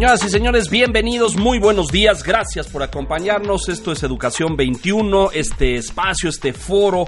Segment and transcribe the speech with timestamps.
[0.00, 3.68] Señoras y señores, bienvenidos, muy buenos días, gracias por acompañarnos.
[3.68, 7.04] Esto es Educación 21, este espacio, este foro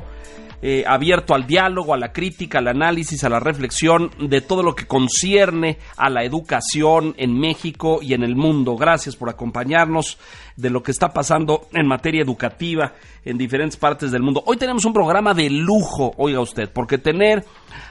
[0.60, 4.74] eh, abierto al diálogo, a la crítica, al análisis, a la reflexión de todo lo
[4.74, 8.76] que concierne a la educación en México y en el mundo.
[8.76, 10.18] Gracias por acompañarnos
[10.56, 12.92] de lo que está pasando en materia educativa
[13.24, 14.42] en diferentes partes del mundo.
[14.44, 17.42] Hoy tenemos un programa de lujo, oiga usted, porque tener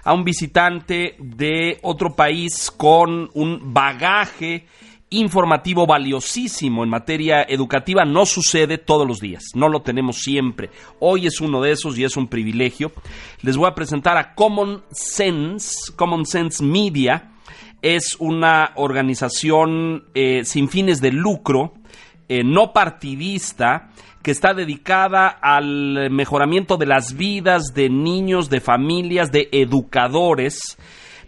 [0.04, 4.68] a un visitante de otro país con un bagaje
[5.12, 10.70] informativo valiosísimo en materia educativa no sucede todos los días, no lo tenemos siempre.
[11.00, 12.94] Hoy es uno de esos y es un privilegio.
[13.42, 17.34] Les voy a presentar a Common Sense, Common Sense Media.
[17.82, 21.74] Es una organización eh, sin fines de lucro,
[22.30, 23.90] eh, no partidista,
[24.24, 30.78] que está dedicada al mejoramiento de las vidas de niños, de familias, de educadores,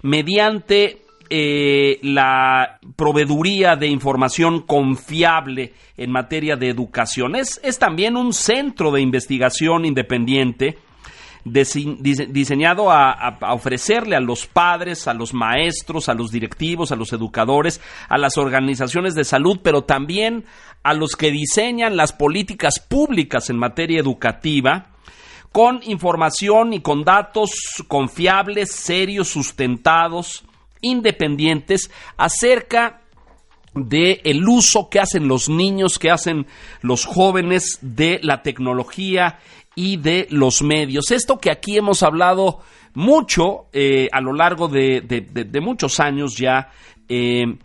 [0.04, 1.03] mediante
[1.36, 7.36] eh, la proveeduría de información confiable en materia de educación.
[7.36, 10.78] Es, también un centro de investigación independiente
[11.44, 17.82] diseñado a, ofrecerle a los padres, a los maestros, a los directivos, a los educadores,
[18.10, 20.46] a las organizaciones de salud, pero también
[20.84, 24.92] a los que diseñan las políticas públicas en materia educativa,
[25.52, 30.46] con información y con datos confiables, serios, sustentados,
[30.84, 33.02] independientes acerca
[33.74, 36.46] de el uso que hacen los niños, que hacen
[36.82, 39.40] los jóvenes de la tecnología
[39.74, 41.10] y de los medios.
[41.10, 42.60] Esto que aquí hemos hablado
[42.94, 46.70] mucho eh, a lo largo de, muchos años ya,
[47.10, 47.58] eh,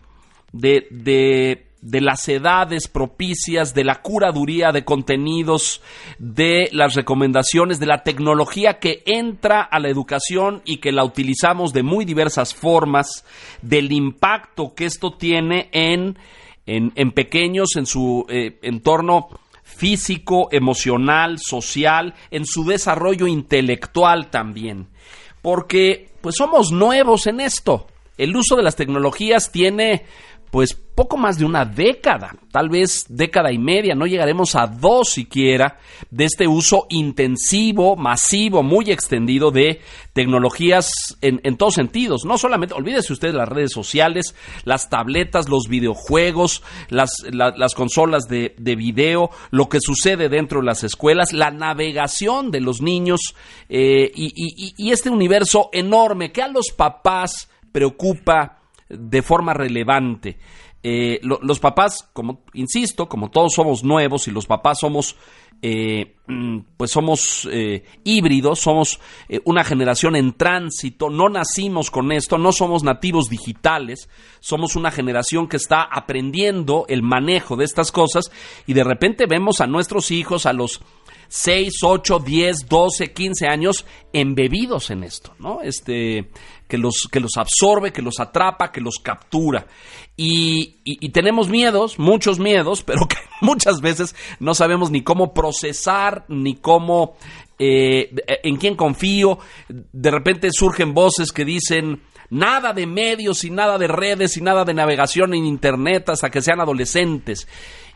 [0.51, 5.81] de de las edades propicias, de la curaduría de contenidos,
[6.17, 11.71] de las recomendaciones, de la tecnología que entra a la educación y que la utilizamos
[11.71, 13.25] de muy diversas formas,
[13.61, 16.17] del impacto que esto tiene en,
[16.65, 19.29] en, pequeños, en su eh, entorno
[19.63, 24.87] físico, emocional, social, en su desarrollo intelectual también.
[25.41, 27.87] Porque pues somos nuevos en esto.
[28.17, 30.03] El uso de las tecnologías tiene
[30.51, 35.09] pues poco más de una década, tal vez década y media, no llegaremos a dos
[35.11, 35.77] siquiera
[36.09, 39.79] de este uso intensivo, masivo, muy extendido de
[40.11, 42.25] tecnologías en, todos sentidos.
[42.25, 48.27] No solamente, olvídese usted de las redes sociales, las tabletas, los videojuegos, las, las consolas
[48.27, 53.35] de, de, video, lo que sucede dentro de las escuelas, la navegación de los niños
[53.69, 58.58] eh, y, y este universo enorme que a los papás preocupa
[58.89, 60.37] de forma relevante.
[60.81, 65.17] Eh, los papás, como insisto, como todos somos nuevos y los papás somos,
[65.61, 69.01] eh, mm, pues somos eh, híbridos, somos
[69.43, 75.49] una generación en tránsito, no nacimos con esto, no somos nativos digitales, somos una generación
[75.49, 78.31] que está aprendiendo el manejo de estas cosas
[78.65, 80.79] y de repente vemos a nuestros hijos, a los
[81.29, 85.61] 6, 8, 10, 12, 15 años embebidos en esto, ¿no?
[85.61, 86.29] Este,
[86.67, 89.67] que los, que los absorbe, que los atrapa, que los captura.
[90.17, 96.55] Y, tenemos miedos, muchos miedos, pero que muchas veces no sabemos ni cómo procesar, ni
[96.55, 97.15] cómo,
[97.57, 98.13] eh,
[98.43, 99.39] en quién confío.
[99.67, 104.65] De repente surgen voces que dicen, nada de medios y nada de redes y nada
[104.65, 107.47] de navegación en Internet hasta que sean adolescentes.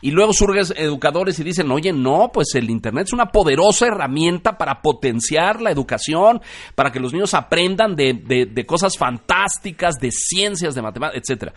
[0.04, 4.58] Y luego surgen educadores y dicen, oye, no, pues el Internet es una poderosa herramienta
[4.58, 6.42] para potenciar la educación,
[6.74, 11.54] para que los niños aprendan de, cosas fantásticas, de ciencias, de matemáticas, etc.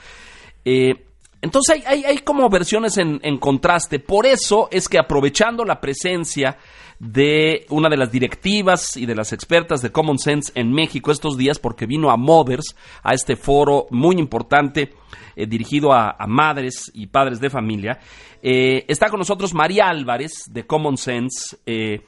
[0.63, 0.93] Eh,
[1.41, 3.99] entonces hay, hay, como versiones en contraste.
[3.99, 6.57] Por eso es que aprovechando la presencia
[6.99, 11.37] de una de las directivas y de las expertas de Common Sense en México estos
[11.37, 14.93] días porque vino a Mothers, a este foro muy importante
[15.35, 17.99] eh, dirigido a, madres y padres de familia.
[18.41, 21.57] Eh, está con nosotros María Álvarez de Common Sense.
[21.65, 22.01] Eh,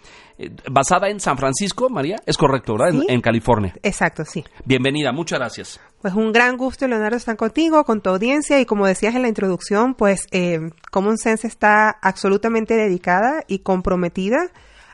[0.72, 3.04] basada en San Francisco, María, es correcto, ¿verdad?
[3.10, 3.76] En, California.
[3.84, 4.46] Exacto, sí.
[4.64, 5.82] Bienvenida, muchas gracias.
[6.02, 9.28] Pues un gran gusto, Leonardo, estar contigo, con tu audiencia y como decías en la
[9.28, 10.28] introducción, pues
[10.92, 14.50] Common Sense está absolutamente dedicada y comprometida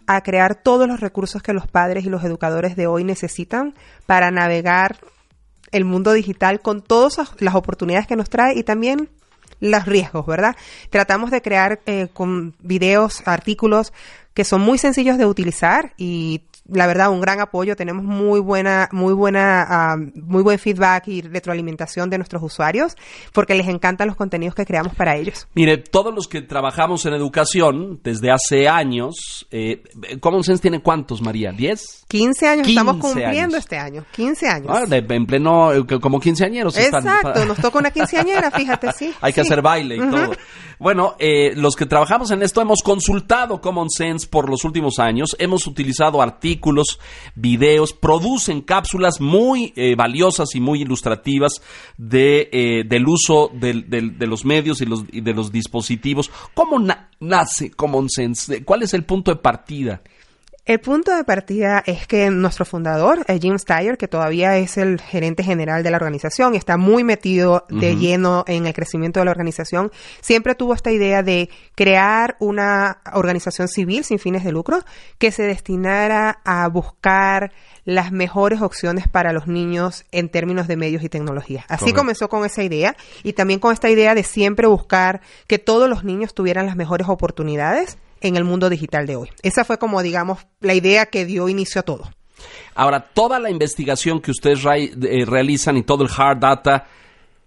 [0.08, 3.74] a crear todos los recursos que los padres y los educadores de hoy necesitan
[4.06, 4.98] para navegar
[5.72, 9.10] el mundo digital con todas las oportunidades que nos trae y también
[9.60, 10.56] los riesgos, ¿verdad?
[10.90, 13.94] Tratamos de crear eh, con videos, artículos
[14.34, 18.90] que son muy sencillos de utilizar y la verdad un gran apoyo tenemos muy buena
[18.92, 22.96] muy buena um, muy buen feedback y retroalimentación de nuestros usuarios
[23.34, 27.14] porque les encantan los contenidos que creamos para ellos Mire, todos los que trabajamos en
[27.14, 29.84] educación desde hace años, eh,
[30.20, 31.52] Common Sense tiene cuántos, María?
[31.52, 32.06] ¿10?
[32.08, 33.64] 15 años estamos 15 cumpliendo años.
[33.64, 36.78] este año 15 años Ah, de- en pleno, eh, como quinceañeros.
[36.78, 37.06] están.
[37.06, 40.32] exacto nos toca una quinceañera fíjate sí Hay que hacer baile y todo.
[40.78, 45.36] Bueno, eh, los que trabajamos en esto hemos consultado Common Sense por los últimos años,
[45.40, 46.55] hemos utilizado artículos,
[47.36, 51.62] videos, producen cápsulas muy eh, valiosas y muy ilustrativas
[51.98, 56.32] de, eh, del uso del- del- de los medios y, los, y de los dispositivos.
[56.54, 58.64] ¿Cómo na- nace Common Sense?
[58.64, 60.02] ¿Cuál es el punto de partida?
[60.66, 65.00] El punto de partida es que nuestro fundador, eh, Jim Steyer, que todavía es el
[65.00, 69.26] gerente general de la organización y está muy metido de lleno en el crecimiento de
[69.26, 69.92] la organización,
[70.22, 74.80] siempre tuvo esta idea de crear una organización civil sin fines de lucro
[75.20, 77.52] que se destinara a buscar
[77.84, 81.64] las mejores opciones para los niños en términos de medios y tecnología.
[81.68, 82.02] Así Correcto.
[82.02, 86.04] comenzó con esa idea y también con esta idea de siempre buscar que todos los
[86.04, 89.30] niños tuvieran las mejores oportunidades en el mundo digital de hoy.
[89.44, 92.10] Esa fue como, digamos, la idea que dio inicio a todo.
[92.74, 96.88] Ahora, toda la investigación que ustedes eh, realizan y todo el hard data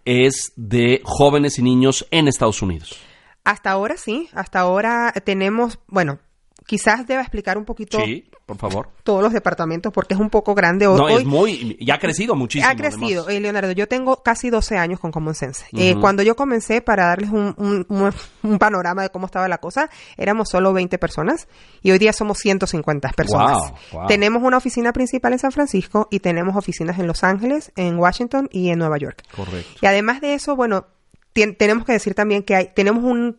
[0.04, 2.98] es de jóvenes y niños en Estados Unidos.
[3.44, 6.18] Hasta ahora sí, hasta ahora tenemos, bueno,
[6.68, 8.90] quizás deba explicar un poquito Sí, por favor.
[9.02, 10.98] todos los departamentos porque es un poco grande hoy.
[10.98, 11.78] No, es muy...
[11.80, 12.70] Ya ha crecido muchísimo.
[12.70, 13.72] ha crecido, eh, Leonardo.
[13.72, 15.64] Yo tengo casi 12 años con Common Sense.
[15.72, 18.12] Eh, cuando yo comencé, para darles un, un- un-
[18.42, 19.88] un panorama de cómo estaba la cosa,
[20.18, 21.48] éramos solo 20 personas
[21.80, 23.56] y hoy día somos 150 personas.
[23.58, 24.06] Wow, wow.
[24.06, 28.46] Tenemos una oficina principal en San Francisco y tenemos oficinas en Los Ángeles, en Washington
[28.52, 29.22] y en Nueva York.
[29.34, 29.78] Correcto.
[29.80, 30.84] Y además de eso, bueno,
[31.32, 33.38] tenemos que decir también que hay, tenemos un,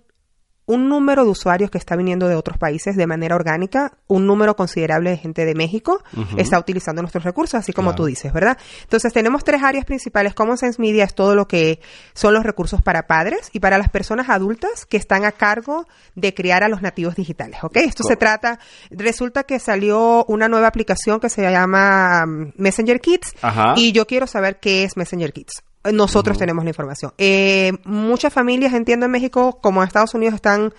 [0.69, 4.55] un número de usuarios que está viniendo de otros países de manera orgánica, un número
[4.55, 6.03] considerable de gente de México
[6.37, 8.03] está utilizando nuestros recursos, así como Claro.
[8.03, 8.55] tú dices, ¿verdad?
[8.83, 10.35] Entonces tenemos tres áreas principales.
[10.35, 11.79] Common Sense Media es todo lo que
[12.13, 16.35] son los recursos para padres y para las personas adultas que están a cargo de
[16.35, 17.77] criar a los nativos digitales, ¿ok?
[17.77, 18.59] Esto se trata,
[18.91, 23.73] resulta que salió una nueva aplicación que se llama um, Messenger Kids Ajá.
[23.75, 25.63] y yo quiero saber qué es Messenger Kids.
[25.91, 27.13] Nosotros tenemos la información.
[27.17, 30.73] Eh, muchas familias, entiendo en México, como en Estados Unidos, están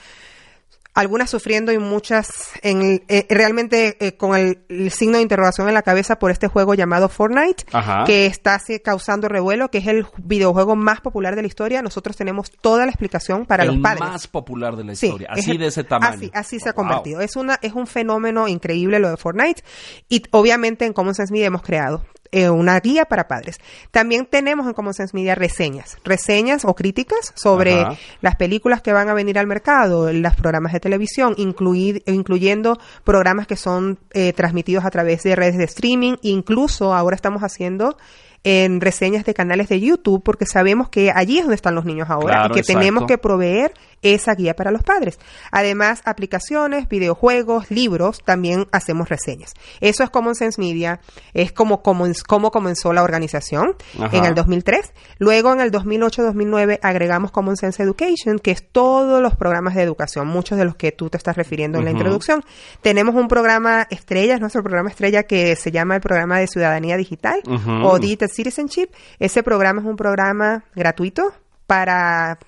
[0.93, 5.75] algunas sufriendo y muchas en, eh, realmente eh, con el, el signo de interrogación en
[5.75, 8.02] la cabeza por este juego llamado Fortnite, Ajá.
[8.05, 11.81] que está causando revuelo, que es el videojuego más popular de la historia.
[11.81, 14.00] Nosotros tenemos toda la explicación para el los padres.
[14.00, 15.29] más popular de la historia.
[15.31, 16.12] así el- de ese tamaño.
[16.17, 16.85] Así, así se ha Wow.
[16.85, 17.20] convertido.
[17.20, 19.62] Es una, es un fenómeno increíble lo de Fortnite.
[20.08, 23.59] Y obviamente en Common Sense Media hemos creado eh, una guía para padres.
[23.91, 27.97] También tenemos en Common Sense Media reseñas, reseñas o críticas sobre Ajá.
[28.21, 33.56] las películas que van a venir al mercado, los programas de televisión, incluyendo programas que
[33.56, 37.97] son eh, transmitidos a través de redes de streaming, incluso ahora estamos haciendo
[38.43, 42.09] en reseñas de canales de YouTube porque sabemos que allí es donde están los niños
[42.09, 45.19] ahora Claro, y que tenemos que proveer esa guía para los padres.
[45.50, 49.55] Además, aplicaciones, videojuegos, libros, también hacemos reseñas.
[49.81, 51.00] Eso es Common Sense Media,
[51.35, 54.17] es como, como, como comenzó la organización Ajá.
[54.17, 54.93] en el 2003.
[55.19, 60.26] Luego, en el 2008-2009, agregamos Common Sense Education, que es todos los programas de educación,
[60.29, 62.43] muchos de los que tú te estás refiriendo en la introducción.
[62.82, 66.97] Tenemos un programa estrella, es nuestro programa estrella que se llama el programa de ciudadanía
[66.97, 67.42] digital
[67.83, 68.88] o Digital Citizenship.
[69.19, 71.33] Ese programa es un programa gratuito
[71.66, 72.38] para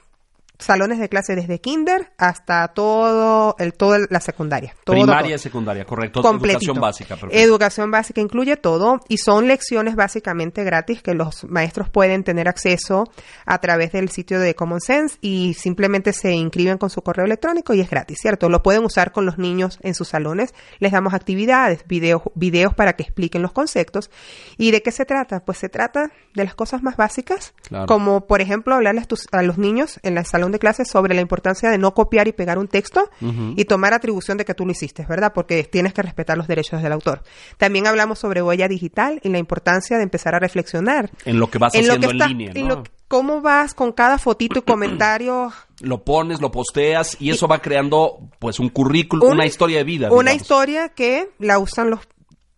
[0.62, 4.74] salones de clase desde kinder hasta todo el toda la secundaria.
[4.84, 5.34] Todo, Primaria todo.
[5.34, 6.22] y secundaria, correcto.
[6.22, 6.58] Completito.
[6.64, 7.16] Educación básica.
[7.16, 7.36] perfecto.
[7.36, 13.04] Educación básica incluye todo y son lecciones básicamente gratis que los maestros pueden tener acceso
[13.46, 17.74] a través del sitio de Common Sense y simplemente se inscriben con su correo electrónico
[17.74, 18.48] y es gratis, ¿cierto?
[18.48, 22.92] Lo pueden usar con los niños en sus salones, les damos actividades, videos, videos para
[22.94, 24.10] que expliquen los conceptos.
[24.58, 25.40] ¿Y de qué se trata?
[25.44, 27.86] Pues se trata de las cosas más básicas, Claro.
[27.86, 31.20] como por ejemplo hablarles tus- a los niños en el salón de clases sobre la
[31.20, 33.10] importancia de no copiar y pegar un texto
[33.56, 35.32] y tomar atribución de que tú lo hiciste, ¿verdad?
[35.34, 37.22] Porque tienes que respetar los derechos del autor.
[37.56, 41.58] También hablamos sobre huella digital y la importancia de empezar a reflexionar En lo que
[41.58, 42.76] vas en lo haciendo en línea, en ¿no?
[42.76, 44.62] lo que- cómo vas con cada fotito y
[45.02, 49.78] comentario Lo pones, lo posteas y eso va creando pues un currículum, Un- una historia
[49.78, 50.10] de vida.
[50.12, 50.42] una digamos.
[50.42, 52.00] historia que la usan los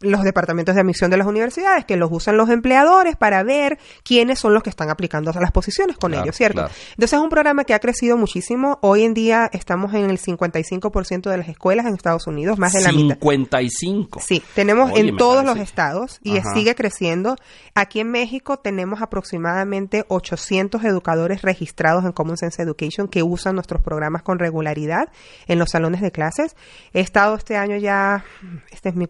[0.04, 4.38] los departamentos de admisión de las universidades, que los usan los empleadores para ver quiénes
[4.38, 6.60] son los que están aplicando a las posiciones con Claro, ellos, ¿cierto?
[6.62, 6.74] claro.
[6.90, 8.78] Entonces es un programa que ha crecido muchísimo.
[8.82, 12.80] Hoy en día estamos en el 55% de las escuelas en Estados Unidos, más de
[12.82, 13.14] la mitad.
[13.18, 14.20] 55.
[14.20, 16.54] Sí, tenemos Oye, en todos parece- los estados y Ajá.
[16.54, 17.36] sigue creciendo.
[17.74, 23.82] Aquí en México tenemos aproximadamente 800 educadores registrados en Common Sense Education que usan nuestros
[23.82, 25.08] programas con regularidad
[25.46, 26.56] en los salones de clases.
[26.92, 28.24] He estado este año ya,
[28.70, 29.08] este es mi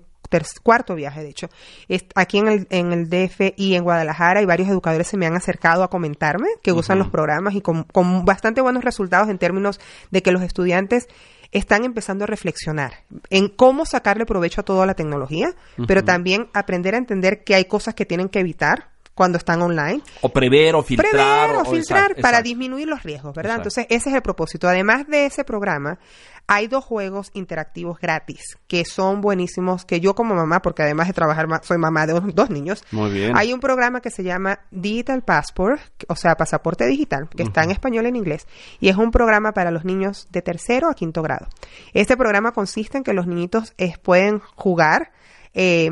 [0.62, 1.48] cuarto viaje, de hecho,
[1.88, 5.26] Es- aquí en el, en el DF y en Guadalajara y varios educadores se me
[5.26, 9.38] han acercado a comentarme que usan los programas y con, con bastante buenos resultados en
[9.38, 11.08] términos de que los estudiantes
[11.52, 15.50] están empezando a reflexionar en cómo sacarle provecho a toda la tecnología,
[15.86, 20.02] pero también aprender a entender que hay cosas que tienen que evitar cuando están online
[20.22, 21.10] O prever o filtrar.
[21.10, 23.56] prever o, o- filtrar para disminuir los riesgos, ¿verdad?
[23.56, 24.68] Entonces, ese es el propósito.
[24.68, 25.98] Además de ese programa,
[26.46, 31.14] hay dos juegos interactivos gratis que son buenísimos, que yo como mamá, porque además de
[31.14, 33.32] trabajar, soy mamá de dos, niños, Muy bien.
[33.34, 37.70] hay un programa que se llama Digital Passport, o sea, pasaporte digital, que está en
[37.70, 38.46] español y en inglés,
[38.78, 41.46] y es un programa para los niños de tercero a quinto grado.
[41.94, 45.12] Este programa consiste en que los niñitos pueden jugar
[45.54, 45.88] eh,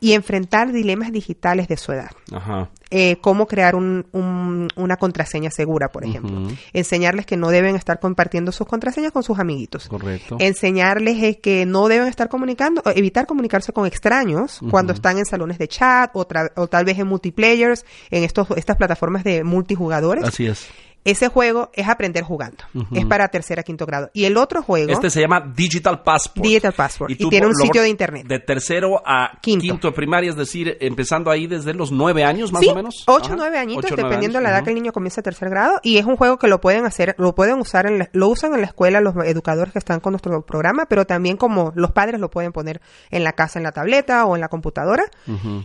[0.00, 2.68] y enfrentar dilemas digitales de su edad Ajá.
[2.90, 6.48] eh, cómo crear un- un- una contraseña segura, por ejemplo.
[6.72, 9.88] Enseñarles que no deben estar compartiendo sus contraseñas con sus amiguitos.
[9.88, 10.36] Correcto.
[10.40, 15.58] Enseñarles eh, que no deben estar comunicando, evitar comunicarse con extraños cuando están en salones
[15.58, 20.24] de chat o, tra- o tal vez en multiplayers, en estos, estas plataformas de multijugadores.
[20.24, 20.66] Así es.
[21.04, 22.64] Ese juego es aprender jugando.
[22.92, 24.10] Es para tercer a quinto grado.
[24.12, 26.44] Y el otro juego, Este se llama Digital Passport.
[26.44, 28.26] Digital Passport, y tiene un sitio de internet.
[28.26, 29.62] De tercero a Quinto.
[29.62, 29.88] quinto.
[29.88, 33.04] de primaria, es decir, empezando ahí desde los nueve años, más sí, o menos.
[33.06, 35.78] ocho nueve añitos, Ocho, dependiendo de la edad que el niño comience a tercer grado.
[35.82, 38.52] Y es un juego que lo pueden hacer, lo pueden usar, en la- lo usan
[38.54, 42.20] en la escuela los educadores que están con nuestro programa, pero también como los padres
[42.20, 45.04] lo pueden poner en la casa, en la tableta o en la computadora.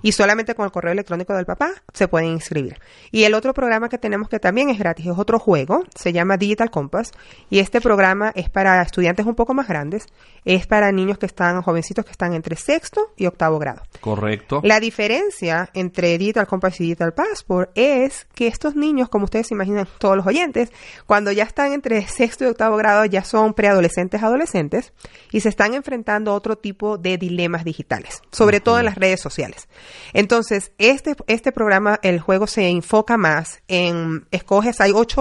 [0.02, 2.80] Y solamente con el correo electrónico del papá se pueden inscribir.
[3.12, 6.38] Y el otro programa que tenemos que también es gratis, es otro juego, se llama
[6.38, 7.12] Digital Compass.
[7.50, 10.08] Y este programa es para estudiantes un poco más grandes,
[10.46, 13.82] es para niños que están, jovencitos que están entre sexto y octavo grado.
[14.02, 14.62] Correcto.
[14.64, 19.54] La diferencia entre Digital Compass y Digital Passport es que estos niños, como ustedes se
[19.54, 20.72] imaginan todos los oyentes,
[21.06, 24.94] cuando ya están entre sexto y octavo grado ya son preadolescentes, adolescentes
[25.32, 29.20] y se están enfrentando a otro tipo de dilemas digitales, sobre todo en las redes
[29.20, 29.68] sociales.
[30.14, 35.13] Entonces, este, este programa, el juego se enfoca más en, escoges, hay ocho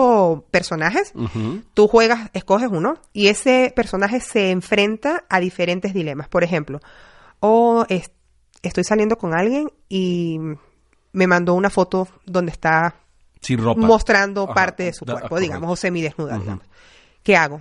[0.51, 1.13] personajes,
[1.75, 6.29] tú juegas, escoges uno y ese personaje se enfrenta a diferentes dilemas.
[6.29, 6.81] Por ejemplo,
[7.41, 8.11] o es-
[8.63, 10.39] estoy saliendo con alguien y
[11.13, 12.95] me mandó una foto donde está
[13.41, 13.81] Sin ropa.
[13.81, 14.55] mostrando Ajá.
[14.55, 16.65] parte de su cuerpo, digamos, o semidesnuda, digamos.
[17.23, 17.61] ¿Qué hago?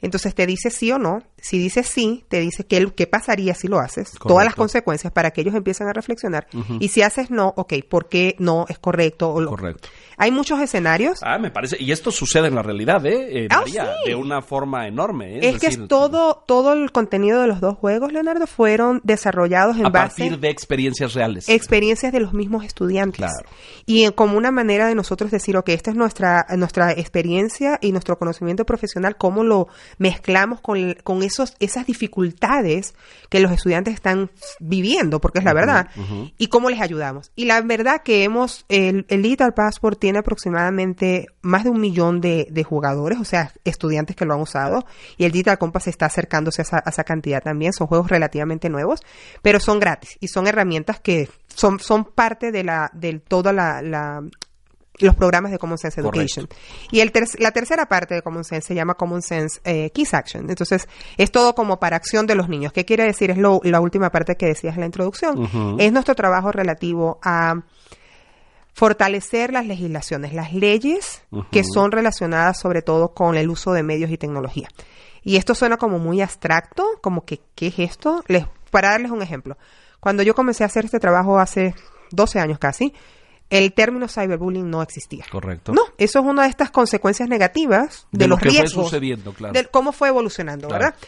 [0.00, 1.22] Entonces te dice sí o no.
[1.38, 5.30] Si dice sí, te dice qué, qué pasaría si lo haces, todas las consecuencias para
[5.30, 6.46] que ellos empiecen a reflexionar.
[6.80, 9.30] Y si haces no, ok, ¿por qué no es correcto?
[9.32, 9.88] O lo- Correcto.
[10.18, 11.18] Hay muchos escenarios.
[11.22, 11.76] Ah, me parece.
[11.78, 13.44] Y esto sucede en la realidad, ¿eh?
[13.44, 14.10] eh Ah, María, sí.
[14.10, 15.34] De una forma enorme.
[15.36, 15.40] ¿eh?
[15.50, 19.76] Es que decir, es todo, todo el contenido de los dos juegos, Leonardo, fueron desarrollados
[19.76, 21.48] en A base partir de experiencias reales.
[21.50, 23.18] experiencias de los mismos estudiantes.
[23.18, 23.48] Claro.
[23.84, 28.18] Y como una manera de nosotros decir, ok, esta es nuestra, nuestra experiencia y nuestro
[28.18, 32.94] conocimiento profesional, cómo lo mezclamos con, con esos, esas dificultades
[33.28, 34.30] que los estudiantes están
[34.60, 35.88] viviendo, porque es la verdad,
[36.38, 37.30] y cómo les ayudamos.
[37.36, 42.20] Y la verdad que hemos, el, el Digital Passport tiene aproximadamente más de un millón
[42.20, 46.06] de, de jugadores, o sea, estudiantes que lo han usado, y el Digital Compass está
[46.06, 49.00] acercándose a esa, a esa cantidad también, son juegos relativamente nuevos,
[49.42, 53.82] pero son gratis y son herramientas que son, son parte de la, de toda la,
[53.82, 54.22] la-
[54.98, 56.48] los programas de Common Sense Education.
[56.90, 60.14] Y el ter- la tercera parte de Common Sense se llama Common Sense eh, Kids
[60.14, 60.48] Action.
[60.48, 62.72] Entonces, es todo como para acción de los niños.
[62.72, 63.30] ¿Qué quiere decir?
[63.30, 65.48] Es lo- la última parte que decías en la introducción.
[65.80, 67.54] Es nuestro trabajo relativo a
[68.72, 74.10] fortalecer las legislaciones, las leyes que son relacionadas sobre todo con el uso de medios
[74.10, 74.68] y tecnología.
[75.22, 78.22] Y esto suena como muy abstracto, como que, ¿qué es esto?
[78.28, 79.56] Les, para darles un ejemplo,
[79.98, 81.74] cuando yo comencé a hacer este trabajo hace
[82.10, 82.92] 12 años casi,
[83.50, 85.24] el término cyberbullying no existía.
[85.30, 85.72] Correcto.
[85.72, 88.84] No, eso es una de estas consecuencias negativas de, De lo los que fue riesgos.
[88.86, 89.52] sucediendo, claro.
[89.54, 90.84] de cómo fue evolucionando, Claro.
[90.86, 90.98] ¿verdad?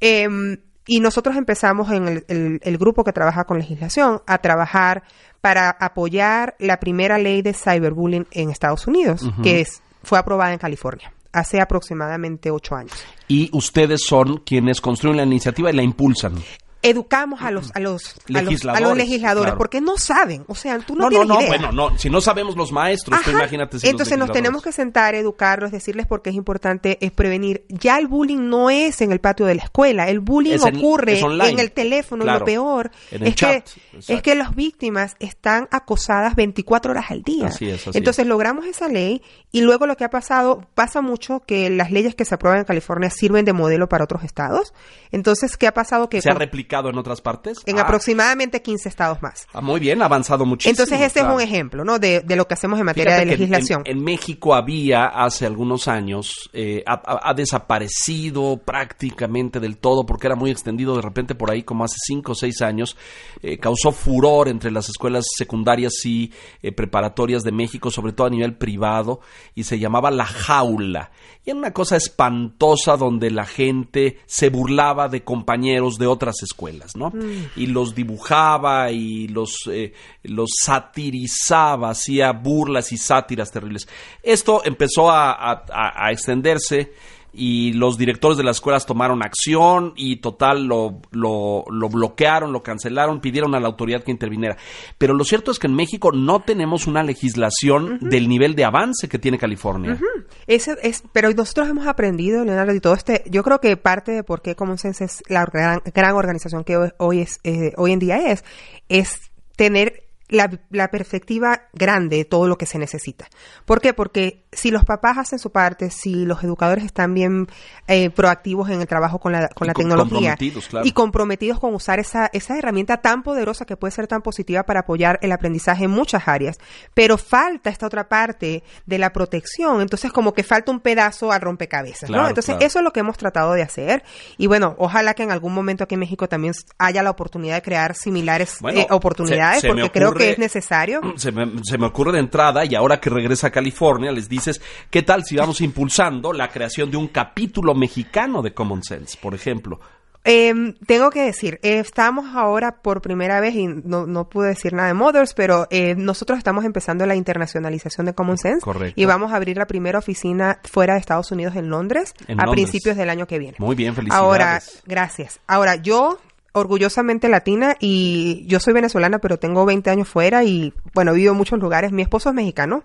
[0.00, 5.02] Eh, y nosotros empezamos en el, el- el grupo que trabaja con legislación a trabajar
[5.40, 10.58] para apoyar la primera ley de cyberbullying en Estados Unidos, que es, fue aprobada en
[10.58, 12.92] California hace aproximadamente ocho años.
[13.28, 16.34] Y ustedes son quienes construyen la iniciativa y la impulsan.
[16.82, 19.58] Educamos a los a los, a los- a los Legisladores, claro.
[19.58, 21.48] porque no saben, o sea, tú no, No, no, tienes no, idea.
[21.48, 24.72] bueno, no, si no sabemos los maestros, tú imagínate si los Entonces nos tenemos que
[24.72, 27.64] sentar, educarlos, decirles por qué es importante es prevenir.
[27.68, 31.18] Ya el bullying no es en el patio de la escuela, el bullying Es ocurre
[31.18, 32.24] en el teléfono.
[32.24, 32.26] y.
[32.28, 33.50] Lo peor En el es chat.
[33.50, 33.56] que
[33.96, 34.12] Exacto.
[34.12, 37.46] es que las víctimas están acosadas 24 horas al día.
[37.46, 41.40] Así es, así Entonces logramos esa ley y luego lo que ha pasado pasa mucho
[41.46, 44.72] que las leyes que se aprueban en California sirven de modelo para otros estados.
[45.10, 47.58] Entonces qué ha pasado que ¿Se ha con- replicado en otras partes?
[47.66, 49.46] en Ah, aproximadamente 15 estados más.
[49.52, 50.72] ah, muy bien, ha avanzado muchísimo.
[50.72, 51.28] Entonces ese claro.
[51.28, 51.98] es un ejemplo, ¿no?
[51.98, 53.82] De, de lo que hacemos en materia Fíjate de legislación.
[53.84, 60.36] En, en México había hace algunos años, eh, ha, desaparecido prácticamente del todo porque era
[60.36, 62.96] muy extendido de repente por ahí como hace cinco o seis años.
[63.42, 66.32] eh, causó furor entre las escuelas secundarias y
[66.62, 69.20] eh, preparatorias de México, sobre todo a nivel privado,
[69.54, 71.10] y se llamaba La Jaula.
[71.44, 76.55] Y era una cosa espantosa donde la gente se burlaba de compañeros de otras escuelas,
[76.96, 77.12] ¿no?
[77.56, 79.92] Y los dibujaba y los, eh,
[80.24, 83.86] los satirizaba, hacía burlas y sátiras terribles.
[84.22, 86.92] Esto empezó a, a- a- a extenderse
[87.36, 92.62] y los directores de las escuelas tomaron acción y total lo, lo, lo bloquearon, lo
[92.62, 94.56] cancelaron, pidieron a la autoridad que interviniera.
[94.98, 99.08] Pero lo cierto es que en México no tenemos una legislación del nivel de avance
[99.08, 99.98] que tiene California.
[100.46, 104.24] Ese es, pero nosotros hemos aprendido, Leonardo, y todo este, yo creo que parte de
[104.24, 107.92] por qué Common Sense es la gran, gran organización que hoy, hoy es, eh, hoy
[107.92, 108.44] en día es,
[108.88, 113.26] es tener la, la perspectiva grande de todo lo que se necesita.
[113.64, 113.94] ¿Por qué?
[113.94, 117.46] Porque si los papás hacen su parte, si los educadores están bien
[117.86, 120.86] eh, proactivos en el trabajo con la, con Y la con- tecnología comprometidos, claro.
[120.86, 124.80] y comprometidos con usar esa, esa herramienta tan poderosa que puede ser tan positiva para
[124.80, 126.58] apoyar el aprendizaje en muchas áreas.
[126.94, 129.80] Pero falta esta otra parte de la protección.
[129.80, 132.28] Entonces, como que falta un pedazo al rompecabezas, Claro, ¿no?
[132.28, 132.66] Entonces, claro.
[132.66, 134.02] eso es lo que hemos tratado de hacer.
[134.38, 137.62] Y bueno, ojalá que en algún momento aquí en México también haya la oportunidad de
[137.62, 141.00] crear similares Bueno, eh, oportunidades, se- se me porque creo ocurre- que es necesario.
[141.16, 144.60] Se me, se me ocurre de entrada, y ahora que regresa a California, les dices,
[144.90, 149.34] ¿qué tal si vamos impulsando la creación de un capítulo mexicano de Common Sense, por
[149.34, 149.80] ejemplo?
[150.28, 154.72] Eh, tengo que decir, eh, estamos ahora por primera vez, y no, no pude decir
[154.72, 158.60] nada de Mothers, pero eh, nosotros estamos empezando la internacionalización de Common Sense.
[158.60, 159.00] Correcto.
[159.00, 162.44] Y vamos a abrir la primera oficina fuera de Estados Unidos en Londres En a
[162.46, 162.64] Londres.
[162.70, 163.54] principios del año que viene.
[163.60, 164.20] Muy bien, felicidades.
[164.20, 165.38] Ahora, gracias.
[165.46, 166.18] Ahora, yo
[166.56, 171.36] orgullosamente latina y yo soy venezolana, pero tengo 20 años fuera y bueno, vivo en
[171.36, 171.92] muchos lugares.
[171.92, 172.82] Mi esposo es mexicano.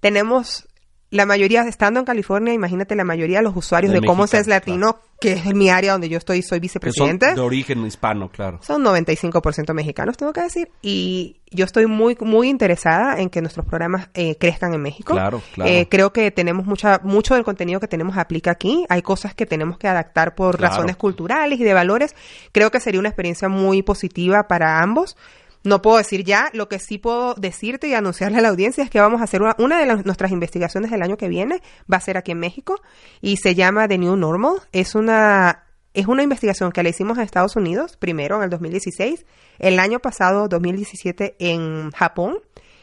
[0.00, 0.68] Tenemos
[1.14, 4.30] la mayoría, estando en California, imagínate la mayoría de los usuarios De de, Common mexicanos,
[4.46, 7.34] Sense Latino, que es mi área donde yo estoy, soy Que son vicepresidente.
[7.34, 8.58] de origen hispano, claro.
[8.62, 10.70] Son 95% mexicanos, tengo que decir.
[10.82, 15.12] Y yo estoy muy, muy interesada en que nuestros programas eh, crezcan en México.
[15.14, 15.70] Claro, claro.
[15.70, 18.84] Eh, creo que tenemos mucha, mucho del contenido que tenemos aplica aquí.
[18.88, 20.72] Hay cosas que tenemos que adaptar por Claro.
[20.74, 22.16] razones culturales y de valores.
[22.50, 25.16] Creo que sería una experiencia muy positiva para ambos.
[25.64, 28.90] No puedo decir ya, lo que sí puedo decirte y anunciarle a la audiencia es
[28.90, 31.96] que vamos a hacer una, una de las- nuestras investigaciones del año que viene, va
[31.96, 32.80] a ser aquí en México
[33.20, 34.56] y se llama The New Normal.
[34.72, 39.24] Es una, es una investigación que la hicimos en Estados Unidos, primero en el 2016,
[39.58, 42.38] el año pasado, 2017, en Japón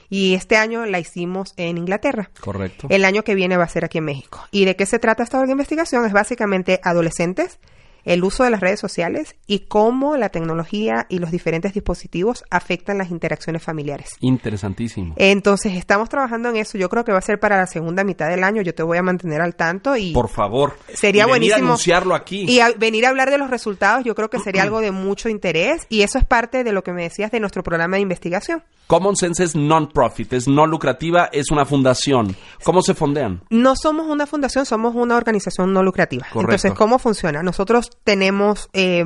[0.09, 2.31] y este año la hicimos en Inglaterra.
[2.41, 2.87] Correcto.
[2.89, 4.45] El año que viene va a ser aquí en México.
[4.51, 6.05] ¿Y de qué se trata esta investigación?
[6.05, 7.59] Es básicamente adolescentes,
[8.05, 12.97] el uso de las redes sociales y cómo la tecnología y los diferentes dispositivos afectan
[12.97, 14.09] las interacciones familiares.
[14.19, 15.13] Interesantísimo.
[15.17, 16.77] Entonces, estamos trabajando en eso.
[16.77, 18.61] Yo creo que va a ser para la segunda mitad del año.
[18.61, 20.77] Yo te voy a mantener al tanto y Por favor.
[20.93, 22.45] sería Y venir a buenísimo anunciarlo aquí.
[22.49, 24.03] y a- venir a hablar de los resultados.
[24.03, 26.91] Yo creo que sería algo de mucho interés y eso es parte de lo que
[26.93, 28.63] me decías de nuestro programa de investigación.
[28.91, 32.35] Common Sense es non-profit, es no lucrativa, es una fundación.
[32.61, 33.41] ¿Cómo se fondean?
[33.49, 36.23] No somos una fundación, somos una organización no lucrativa.
[36.23, 36.41] Correcto.
[36.41, 37.41] Entonces, ¿cómo funciona?
[37.41, 39.05] Nosotros tenemos, eh,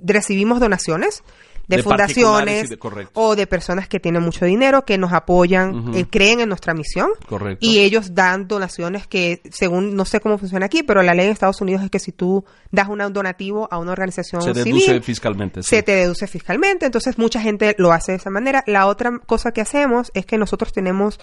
[0.00, 1.22] recibimos donaciones
[1.68, 2.78] de, fundaciones de-
[3.14, 7.08] o de personas que tienen mucho dinero, que nos apoyan, eh, creen en nuestra misión.
[7.28, 7.64] Correcto.
[7.66, 11.32] Y ellos dan donaciones que, según, no sé cómo funciona aquí, pero la ley en
[11.32, 15.02] Estados Unidos es que si tú das un donativo a una organización se deduce civil,
[15.02, 15.62] fiscalmente.
[15.62, 15.68] sí.
[15.70, 18.62] se te deduce fiscalmente, entonces mucha gente lo hace de esa manera.
[18.66, 21.18] La otra cosa que hacemos es que nosotros tenemos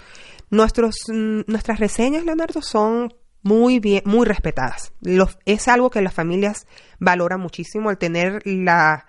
[0.50, 4.92] nuestros mm, nuestras reseñas, Leonardo, son muy bien, muy respetadas.
[5.00, 6.66] Los- es algo que las familias
[6.98, 9.06] valoran muchísimo el tener la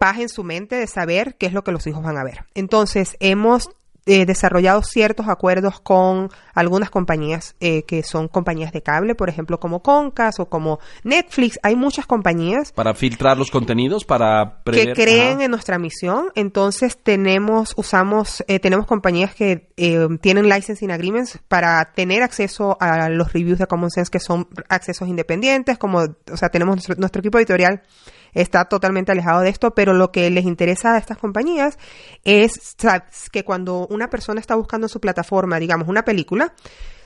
[0.00, 2.46] paz en su mente de saber qué es lo que los hijos van a ver.
[2.54, 3.68] Entonces, hemos
[4.06, 9.60] eh, desarrollado ciertos acuerdos con algunas compañías eh, que son compañías de cable, por ejemplo,
[9.60, 11.60] como Concas o como Netflix.
[11.62, 15.44] Hay muchas compañías Para filtrar los contenidos, para que creen Ajá.
[15.44, 16.30] en nuestra misión.
[16.34, 23.10] Entonces tenemos, usamos, eh, tenemos compañías que eh, tienen licensing agreements para tener acceso a
[23.10, 27.20] los reviews de Common Sense que son accesos independientes, como, o sea, tenemos nuestro, nuestro
[27.20, 27.82] equipo editorial
[28.34, 31.78] está totalmente alejado de esto, pero lo que les interesa a estas compañías
[32.24, 32.76] es
[33.30, 36.52] que cuando una persona está buscando en su plataforma, digamos, una película,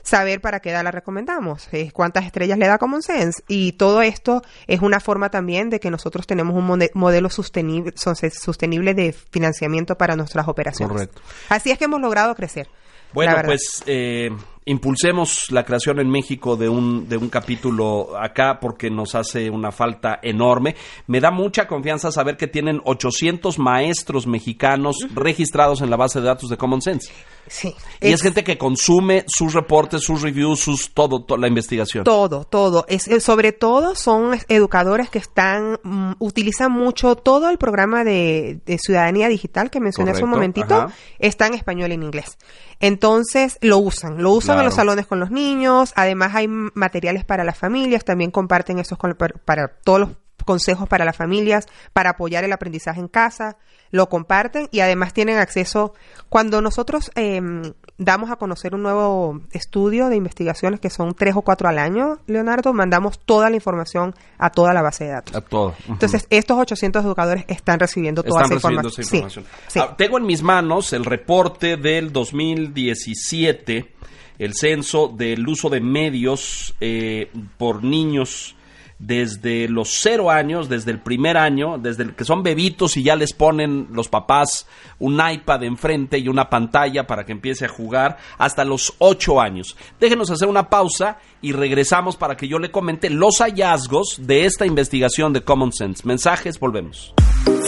[0.05, 3.43] saber para qué edad la recomendamos, eh, cuántas estrellas le da Common Sense.
[3.47, 8.93] Y todo esto es una forma también de que nosotros tenemos un modelo sostenible, sostenible
[8.93, 10.93] de financiamiento para nuestras operaciones.
[10.93, 11.21] Correcto.
[11.49, 12.69] Así es que hemos logrado crecer.
[13.13, 14.29] Bueno, pues eh,
[14.65, 19.71] impulsemos la creación en México de un, de un capítulo acá porque nos hace una
[19.71, 20.75] falta enorme.
[21.07, 26.25] Me da mucha confianza saber que tienen 800 maestros mexicanos registrados en la base de
[26.25, 27.11] datos de Common Sense.
[27.47, 27.75] Sí.
[28.01, 32.03] Y es, gente que consume sus reportes, sus reviews, sus todo, la investigación.
[32.03, 32.85] Todo, todo.
[32.87, 39.27] Es, sobre todo son educadores que están mm, utilizan mucho todo el programa de, ciudadanía
[39.27, 40.87] digital que mencioné hace un momentito.
[41.19, 42.37] Está en español y en inglés.
[42.79, 45.93] Entonces lo usan, lo usan en los salones con los niños.
[45.95, 48.05] Además hay materiales para las familias.
[48.05, 48.97] También comparten esos
[49.45, 50.09] para todos los
[50.45, 53.57] consejos para las familias, para apoyar el aprendizaje en casa,
[53.91, 55.93] lo comparten y además tienen acceso.
[56.29, 61.41] Cuando nosotros em, damos a conocer un nuevo estudio de investigaciones, que son tres o
[61.41, 65.35] cuatro al año, Leonardo, mandamos toda la información a toda la base de datos.
[65.35, 65.73] A todo.
[65.87, 69.45] Entonces, estos 800 educadores están recibiendo toda esa, información.
[69.75, 73.95] Ah, tengo en mis manos el reporte del 2017
[74.39, 78.55] el censo del uso de medios eh, por niños
[78.99, 83.15] desde los cero años, desde el primer año, desde el que son bebitos y ya
[83.15, 84.67] les ponen los papás
[84.99, 89.75] un iPad enfrente y una pantalla para que empiece a jugar, hasta los ocho años.
[89.99, 94.65] Déjenos hacer una pausa y regresamos para que yo le comente los hallazgos de esta
[94.65, 96.07] investigación de Common Sense.
[96.07, 97.13] Mensajes, volvemos.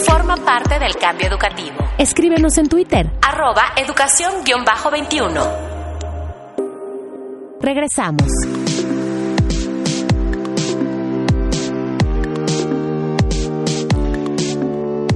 [0.06, 1.76] Forma parte del cambio educativo.
[1.98, 3.10] Escríbenos en Twitter.
[3.20, 5.67] Arroba educación-21.
[7.60, 8.28] Regresamos.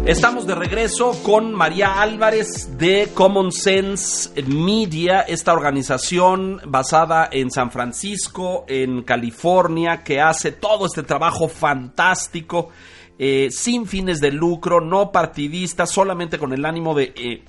[0.04, 7.70] Estamos de regreso con María Álvarez de Common Sense Media, esta organización basada en San
[7.70, 12.70] Francisco, en California, que hace todo este trabajo fantástico,
[13.16, 17.44] eh, sin fines de lucro, no partidista, solamente con el ánimo de eh,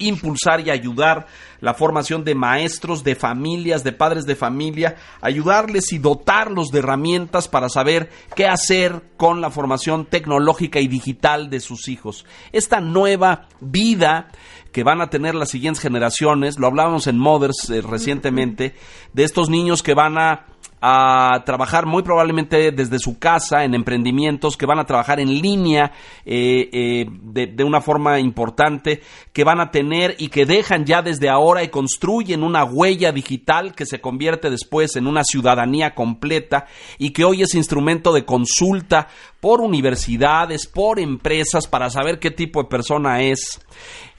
[0.00, 1.26] impulsar y ayudar
[1.60, 7.48] la formación de maestros, de familias, de padres de familia, ayudarles y dotarlos de herramientas
[7.48, 12.24] para saber qué hacer con la formación tecnológica y digital de sus hijos.
[12.52, 14.28] Esta nueva vida
[14.72, 18.74] que van a tener las siguientes generaciones, lo hablábamos en Mothers eh, recientemente,
[19.12, 20.46] de estos niños que van a
[20.80, 25.92] a trabajar muy probablemente desde su casa en emprendimientos que van a trabajar en línea
[26.24, 31.28] eh, eh, de, una forma importante, que van a tener y que dejan ya desde
[31.28, 36.66] ahora y construyen una huella digital que se convierte después en una ciudadanía completa
[36.98, 39.08] y que hoy es instrumento de consulta
[39.40, 43.60] por universidades, por empresas para saber qué tipo de persona es.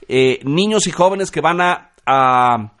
[0.08, 2.72] Eh, niños y jóvenes que van a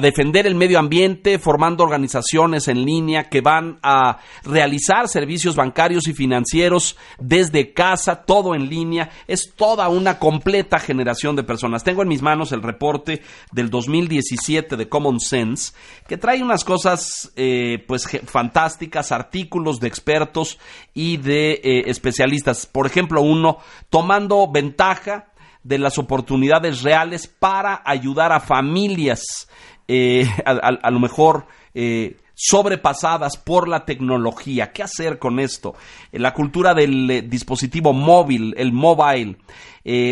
[0.00, 6.14] defender el medio ambiente, formando organizaciones en línea que van a realizar servicios bancarios y
[6.14, 9.10] financieros desde casa, todo en línea.
[9.26, 11.84] Es toda una completa generación de personas.
[11.84, 13.20] Tengo en mis manos el reporte
[13.52, 15.74] del 2017 de Common Sense,
[16.08, 20.58] que trae unas cosas eh, pues fantásticas, artículos de expertos
[20.94, 22.64] y de eh, especialistas.
[22.64, 23.58] Por ejemplo, uno
[23.90, 25.26] tomando ventaja
[25.64, 29.48] de las oportunidades reales para ayudar a familias
[29.88, 34.72] eh, a, lo mejor eh, sobrepasadas por la tecnología.
[34.72, 35.74] ¿Qué hacer con esto?
[36.12, 39.36] La cultura del eh, dispositivo móvil, el mobile,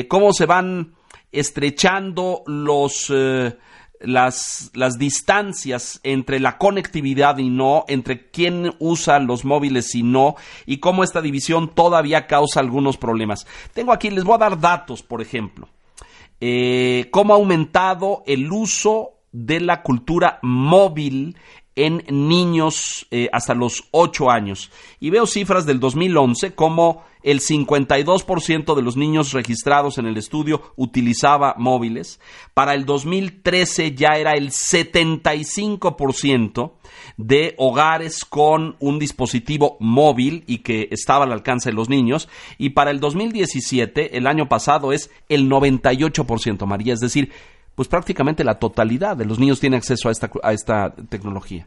[0.08, 0.94] cómo se van
[1.32, 3.12] estrechando los...
[4.02, 10.36] Las, las, distancias entre la conectividad y no, entre quién usa los móviles y no,
[10.64, 13.46] y cómo esta división todavía causa algunos problemas.
[13.74, 15.68] Tengo aquí, les voy a dar datos, por ejemplo.
[17.10, 21.36] cómo ha aumentado el uso de la cultura móvil
[21.76, 24.70] en niños eh, hasta los 8 años.
[24.98, 30.72] Y veo cifras del 2011 como el 52% de los niños registrados en el estudio
[30.76, 32.18] utilizaba móviles.
[32.54, 36.72] Para el 2013 ya era el 75%
[37.16, 42.28] de hogares con un dispositivo móvil y que estaba al alcance de los niños.
[42.58, 46.94] Y para el 2017, el año pasado, es el 98%, María.
[46.94, 47.30] Es decir,
[47.80, 51.66] pues prácticamente la totalidad de los niños tiene acceso a esta, a esta tecnología.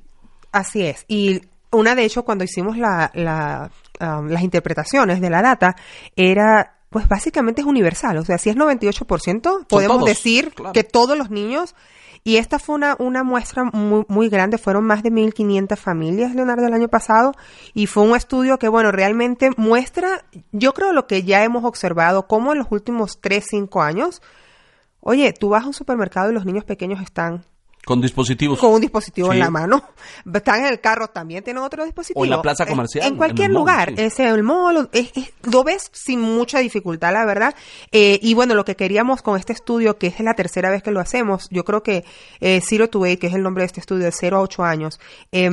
[0.51, 1.05] Así es.
[1.07, 5.75] Y una de hecho cuando hicimos la, um, las interpretaciones de la data
[6.15, 8.15] era pues básicamente es universal.
[8.19, 11.73] O sea, si es 98%, podemos decir que todos los niños
[12.23, 16.67] y esta fue una, una muestra muy, muy grande, fueron más de 1.500 familias, Leonardo,
[16.67, 17.33] el año pasado,
[17.73, 22.27] y fue un estudio que, bueno, realmente muestra, yo creo lo que ya hemos observado,
[22.27, 24.21] como en los últimos 3, 5 años,
[25.03, 27.45] oye, tú vas a un supermercado y los niños pequeños están
[27.85, 28.59] con dispositivos.
[28.59, 29.83] Con un dispositivo en la mano.
[30.33, 32.21] Están en el carro, también tienen otro dispositivo.
[32.21, 33.05] O en la plaza comercial.
[33.05, 33.93] En cualquier lugar.
[33.97, 34.89] Es el mall.
[35.51, 37.53] lo ves sin mucha dificultad, la verdad.
[37.91, 40.91] Eh, y bueno, lo que queríamos con este estudio, que es la tercera vez que
[40.91, 42.05] lo hacemos, yo creo que
[42.39, 44.63] eh, Zero to Eight, que es el nombre de este estudio, de 0 a 8
[44.63, 44.99] años,
[45.33, 45.49] eh,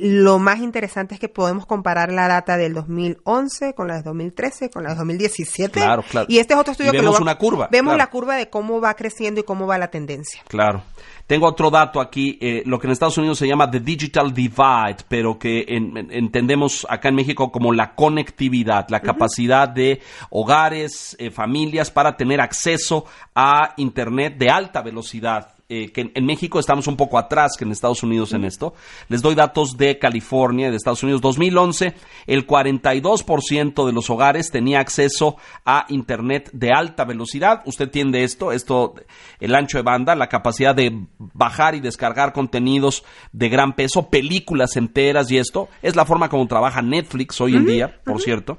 [0.00, 4.70] lo más interesante es que podemos comparar la data del 2011 con la del 2013,
[4.70, 5.72] con la del 2017.
[5.72, 6.26] Claro, claro.
[6.28, 7.68] Y este es otro estudio que vemos una curva.
[7.70, 10.42] Vemos la curva de cómo va creciendo y cómo va la tendencia.
[10.48, 10.82] Claro.
[11.26, 14.98] Tengo otro dato aquí, eh, lo que en Estados Unidos se llama The Digital Divide,
[15.08, 21.90] pero que entendemos acá en México como la conectividad, la capacidad de hogares, eh, familias
[21.90, 25.55] para tener acceso a Internet de alta velocidad.
[25.68, 28.74] Eh, que en, México estamos un poco atrás que en Estados Unidos en esto.
[29.08, 31.20] Les doy datos de California, de Estados Unidos.
[31.20, 31.92] 2011,
[32.28, 37.62] el 42% de los hogares tenía acceso a Internet de alta velocidad.
[37.64, 38.94] Usted tiene esto, esto,
[39.40, 43.02] el ancho de banda, la capacidad de bajar y descargar contenidos
[43.32, 45.68] de gran peso, películas enteras y esto.
[45.82, 48.58] Es la forma como trabaja Netflix hoy en día, por cierto.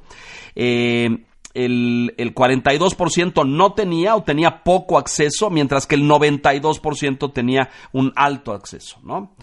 [0.56, 1.24] Eh,
[1.58, 8.14] el, el 42% no tenía o tenía poco acceso, mientras que el 92% tenía un
[8.16, 9.00] alto acceso.
[9.04, 9.36] ¿no?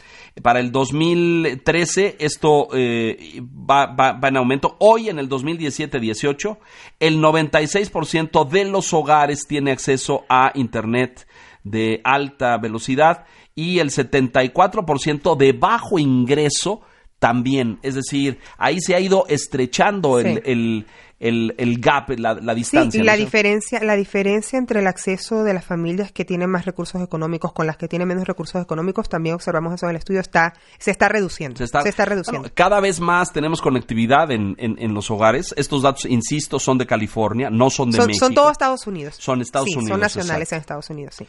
[0.43, 4.77] Para el 2013 esto eh, va, va, en aumento.
[4.79, 6.59] Hoy en el 2017-18
[7.01, 11.27] el 96% de los hogares tiene acceso a Internet
[11.65, 13.25] de alta velocidad
[13.57, 16.83] y el 74% de bajo ingreso
[17.19, 17.79] también.
[17.83, 20.87] Es decir, ahí se ha ido estrechando el, el,
[21.25, 23.01] el gap, la, la distancia.
[23.01, 27.01] Sí, la diferencia, la diferencia entre el acceso de las familias que tienen más recursos
[27.03, 30.55] económicos con las que tienen menos recursos económicos, también observamos eso en el estudio, está,
[30.79, 31.57] se está reduciendo.
[31.57, 32.51] Se está, reduciendo.
[32.53, 35.55] cada vez más tenemos conectividad en, en, los hogares.
[35.57, 38.27] Estos datos, insisto, son de California, no son de México.
[38.27, 39.17] Son todos Estados Unidos.
[39.19, 39.89] Son Estados Unidos.
[39.89, 41.27] Son nacionales en Estados Unidos, sí.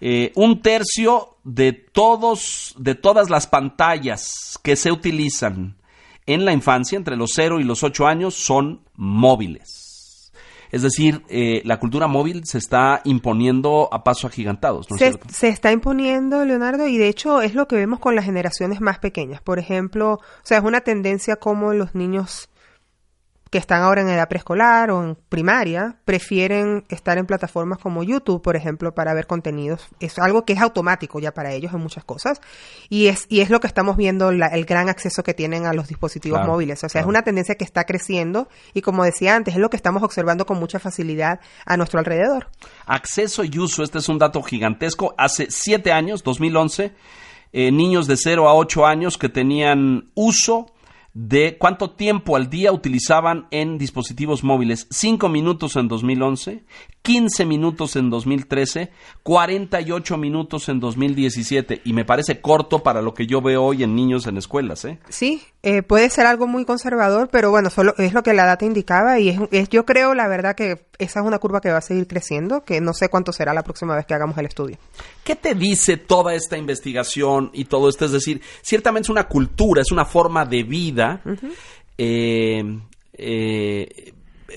[0.00, 5.76] Eh, un tercio de todos, de todas las pantallas que se utilizan
[6.26, 10.32] en la infancia, entre los 0 y los 8 años, son móviles.
[10.72, 14.90] Es decir, eh, la cultura móvil se está imponiendo a paso agigantados.
[14.90, 18.24] ¿no se, se, está imponiendo, Leonardo, y de hecho es lo que vemos con las
[18.24, 19.40] generaciones más pequeñas.
[19.40, 22.50] Por ejemplo, o sea, es una tendencia como los niños
[23.56, 28.42] que están ahora en edad preescolar o en primaria prefieren estar en plataformas como YouTube,
[28.42, 29.88] por ejemplo, para ver contenidos.
[29.98, 32.42] Es algo que es automático ya para ellos en muchas cosas
[32.90, 35.88] y es y es lo que estamos viendo el gran acceso que tienen a los
[35.88, 36.84] dispositivos móviles.
[36.84, 39.78] O sea, es una tendencia que está creciendo y como decía antes, es lo que
[39.78, 42.50] estamos observando con mucha facilidad a nuestro alrededor.
[42.84, 45.14] Acceso y uso, este es un dato gigantesco.
[45.16, 46.92] Hace siete años, 2011,
[47.54, 50.66] eh, niños de 0 a 8 años que tenían uso
[51.18, 54.86] de cuánto tiempo al día utilizaban en dispositivos móviles.
[54.90, 56.64] 5 minutos en 2011,
[57.00, 58.90] 15 minutos en 2013,
[59.22, 61.80] 48 minutos en 2017.
[61.86, 64.84] Y me parece corto para lo que yo veo hoy en niños en escuelas.
[64.84, 64.98] ¿eh?
[65.08, 68.64] Sí, eh, puede ser algo muy conservador, pero bueno, solo es lo que la data
[68.64, 71.80] indicaba y es, yo creo la verdad que esa es una curva que va a
[71.80, 74.78] seguir creciendo, que no sé cuánto será la próxima vez que hagamos el estudio.
[75.24, 78.04] ¿Qué te dice toda esta investigación y todo esto?
[78.04, 81.20] Es decir, ciertamente es una cultura, es una forma de vida.
[81.98, 82.62] Eh,
[83.14, 84.14] eh,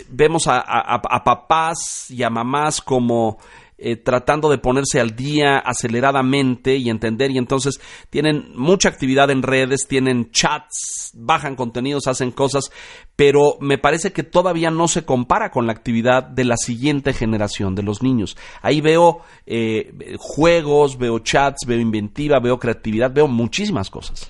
[0.09, 3.39] vemos a papás y a mamás como
[3.81, 9.41] eh, tratando de ponerse al día aceleradamente y entender y entonces tienen mucha actividad en
[9.41, 12.71] redes, tienen chats, bajan contenidos, hacen cosas,
[13.15, 17.75] pero me parece que todavía no se compara con la actividad de la siguiente generación,
[17.75, 18.37] de los niños.
[18.61, 24.29] Ahí veo eh, juegos, veo chats, veo inventiva, veo creatividad, veo muchísimas cosas.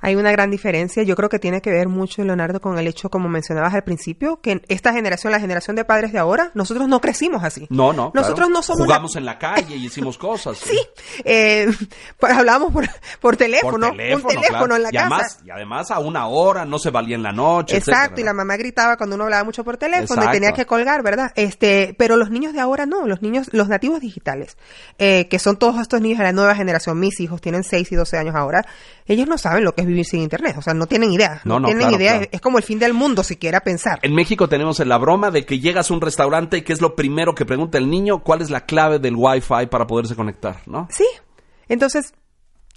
[0.00, 1.02] Hay una gran diferencia.
[1.02, 4.40] Yo creo que tiene que ver mucho, Leonardo, con el hecho, como mencionabas al principio,
[4.40, 7.66] que esta generación, la generación de padres de ahora, nosotros no crecimos así.
[7.70, 8.10] No, no.
[8.14, 8.86] Nosotros no somos.
[8.86, 10.58] Jugamos en la calle y hicimos cosas.
[10.64, 10.78] sí.
[11.24, 11.68] Eh,
[12.18, 12.88] pues hablábamos por,
[13.20, 13.88] por teléfono.
[13.88, 16.90] Por teléfono, un teléfono en la y Además, y además a una hora, no se
[16.90, 17.76] valía en la noche.
[17.76, 21.02] Exacto, y la mamá gritaba cuando uno hablaba mucho por teléfono y tenía que colgar,
[21.02, 21.32] ¿verdad?
[21.34, 24.56] Este, pero los niños de ahora no, los niños, los nativos digitales,
[24.98, 27.96] eh, que son todos estos niños de la nueva generación, mis hijos tienen 6 y
[27.96, 28.64] 12 años ahora,
[29.12, 30.54] ellos no saben lo que es vivir sin internet.
[30.56, 31.40] O sea, no tienen idea.
[31.44, 32.22] No, no, tienen idea.
[32.30, 33.98] Es como el fin del mundo, siquiera pensar.
[34.02, 36.94] En México tenemos la broma de que llegas a un restaurante y que es lo
[36.94, 40.62] primero que pregunta el niño, ¿cuál es la clave del Wi-Fi para poderse conectar?
[40.66, 40.86] ¿no?
[40.90, 41.06] Sí.
[41.68, 42.14] Entonces,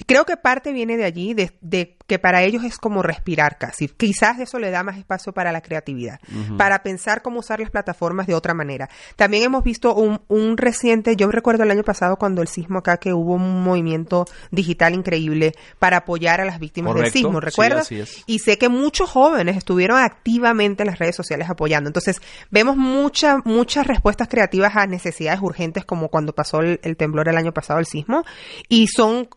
[0.07, 3.87] Creo que parte viene de allí, de, que para ellos es como respirar casi.
[3.87, 6.19] Quizás eso le da más espacio para la creatividad,
[6.57, 8.89] para pensar cómo usar las plataformas de otra manera.
[9.15, 12.97] También hemos visto un, un, reciente, yo recuerdo el año pasado cuando el sismo acá
[12.97, 17.89] que hubo un movimiento digital increíble para apoyar a las víctimas del sismo, ¿recuerdas?
[18.25, 21.89] y sé que muchos jóvenes estuvieron activamente en las redes sociales apoyando.
[21.89, 27.37] Entonces, vemos muchas, muchas respuestas creativas a necesidades urgentes como cuando pasó el temblor el
[27.37, 28.23] año pasado, el sismo,
[28.67, 29.27] y son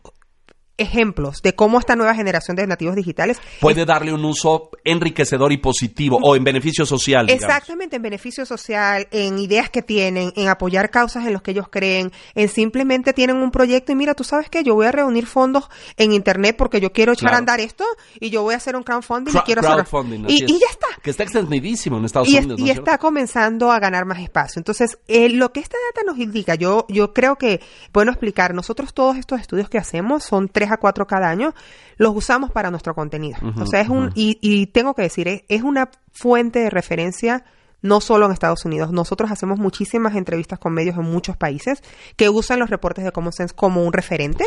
[0.77, 5.57] ejemplos de cómo esta nueva generación de nativos digitales puede darle un uso enriquecedor y
[5.57, 7.29] positivo o en beneficio social.
[7.29, 11.67] Exactamente, en beneficio social, en ideas que tienen, en apoyar causas en los que ellos
[11.69, 15.25] creen, en simplemente tienen un proyecto y mira, tú sabes que yo voy a reunir
[15.25, 17.83] fondos en internet porque yo quiero echar a andar esto
[18.19, 19.85] y yo voy a hacer un crowdfunding y quiero hacer
[20.27, 20.87] y, y, ya está.
[21.01, 22.59] Que está extendidísimo en Estados Unidos.
[22.59, 24.59] y está comenzando a ganar más espacio.
[24.59, 27.61] Entonces, eh, lo que esta data nos indica, yo, yo creo que,
[27.93, 31.53] bueno explicar, nosotros todos estos estudios que hacemos son tres a cuatro cada año,
[31.97, 33.37] los usamos para nuestro contenido.
[33.59, 37.43] o sea, es un, y, tengo que decir, es, una fuente de referencia
[37.81, 38.91] no solo en Estados Unidos.
[38.91, 41.83] Nosotros hacemos muchísimas entrevistas con medios en muchos países
[42.15, 44.45] que usan los reportes de Common Sense como un referente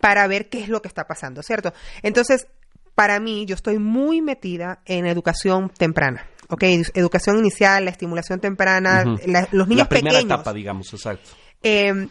[0.00, 1.72] para ver qué es lo que está pasando, ¿cierto?
[2.02, 2.46] Entonces,
[2.94, 6.26] para mí, yo estoy muy metida en educación temprana.
[6.48, 6.62] ¿ok?
[6.94, 9.04] Educación inicial, la estimulación temprana,
[9.52, 11.30] los niños la primera etapa, digamos, exacto.
[11.62, 12.08] Eh,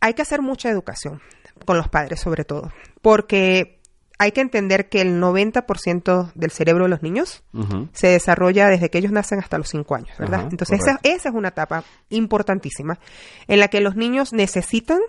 [0.00, 1.20] hay que hacer mucha educación
[1.64, 2.70] con los padres sobre todo,
[3.02, 3.80] porque
[4.18, 7.42] hay que entender que el 90% del cerebro de los niños
[7.92, 10.46] se desarrolla desde que ellos nacen hasta los 5 años, ¿verdad?
[10.50, 12.98] Entonces esa, esa, es una etapa importantísima
[13.48, 15.00] en la que los niños necesitan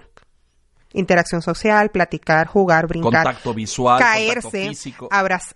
[0.93, 4.71] interacción social, platicar, jugar, brincar, contacto visual, caerse,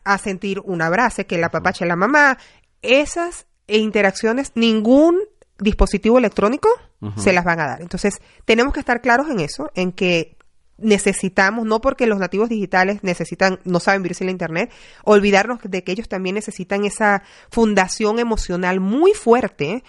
[0.04, 2.38] a sentir un abrazo, que la papache la mamá,
[2.82, 5.20] esas interacciones ningún
[5.60, 6.70] dispositivo electrónico
[7.18, 7.82] se las van a dar.
[7.82, 10.35] Entonces, tenemos que estar claros en eso, en que
[10.78, 14.72] necesitamos, no porque los nativos digitales necesitan, no saben vivir sin la internet,
[15.04, 19.84] olvidarnos de que ellos también necesitan esa fundación emocional muy fuerte,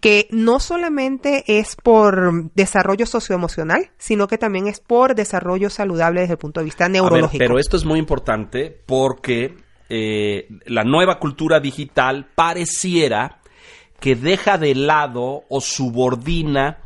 [0.00, 6.34] que no solamente es por desarrollo socioemocional, sino que también es por desarrollo saludable desde
[6.34, 7.38] el punto de vista neurológico.
[7.38, 9.56] pero esto es muy importante porque
[9.88, 13.38] eh, la nueva cultura digital pareciera
[14.00, 16.78] que deja de lado o subordina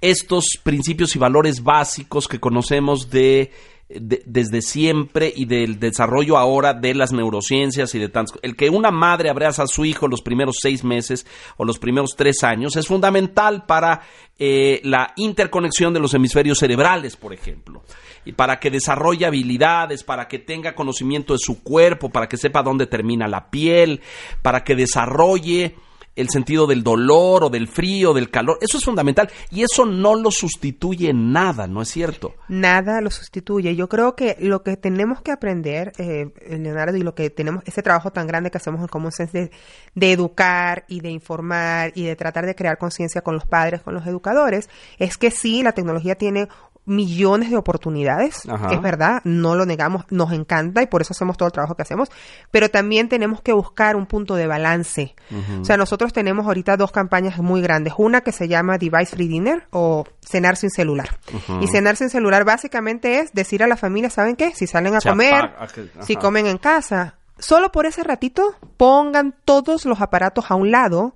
[0.00, 3.52] estos principios y valores básicos que conocemos de,
[3.90, 8.38] desde siempre y del desarrollo ahora de las neurociencias y de tantos.
[8.42, 12.14] El que una madre abraza a su hijo los primeros seis meses o los primeros
[12.16, 14.02] tres años es fundamental para
[14.38, 17.82] eh, la interconexión de los hemisferios cerebrales, por ejemplo,
[18.24, 22.62] y para que desarrolle habilidades, para que tenga conocimiento de su cuerpo, para que sepa
[22.62, 24.00] dónde termina la piel,
[24.40, 25.74] para que desarrolle
[26.16, 28.58] el sentido del dolor o del frío, del calor.
[28.60, 32.34] Eso es fundamental y eso no lo sustituye nada, ¿no es cierto?
[32.48, 33.74] Nada lo sustituye.
[33.76, 37.82] Yo creo que lo que tenemos que aprender, eh, Leonardo, y lo que tenemos, ese
[37.82, 39.50] trabajo tan grande que hacemos en Common Sense de,
[39.94, 43.94] de educar y de informar y de tratar de crear conciencia con los padres, con
[43.94, 44.68] los educadores,
[44.98, 46.48] es que sí, la tecnología tiene
[46.86, 51.46] millones de oportunidades, es verdad, no lo negamos, nos encanta y por eso hacemos todo
[51.46, 52.10] el trabajo que hacemos,
[52.50, 55.14] pero también tenemos que buscar un punto de balance.
[55.60, 59.28] O sea, nosotros tenemos ahorita dos campañas muy grandes, una que se llama Device Free
[59.28, 61.18] Dinner o cenar sin celular.
[61.60, 64.52] Y cenar sin celular básicamente es decir a la familia, ¿saben qué?
[64.54, 65.52] Si salen a comer,
[66.00, 71.14] si comen en casa, solo por ese ratito pongan todos los aparatos a un lado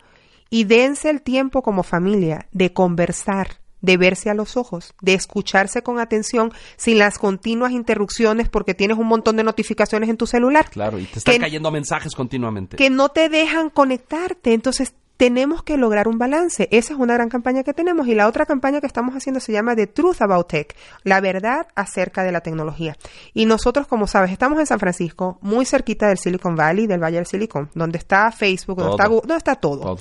[0.51, 5.83] y dense el tiempo como familia de conversar de verse a los ojos, de escucharse
[5.83, 10.71] con atención sin las continuas interrupciones porque tienes un montón de notificaciones en tu celular.
[10.71, 12.77] Claro, y te están cayendo mensajes continuamente.
[12.77, 14.55] Que no te dejan conectarte.
[14.55, 16.67] Entonces, tenemos que lograr un balance.
[16.73, 18.09] Esa es una gran campaña que tenemos.
[18.09, 21.67] Y la otra campaña que estamos haciendo se llama The Truth About Tech, la verdad
[21.75, 22.97] acerca de la tecnología.
[23.35, 27.17] Y nosotros, como sabes, estamos en San Francisco, muy cerquita del Silicon Valley, del Valle
[27.17, 29.99] del Silicon, donde está Facebook, donde está Google, donde está todo.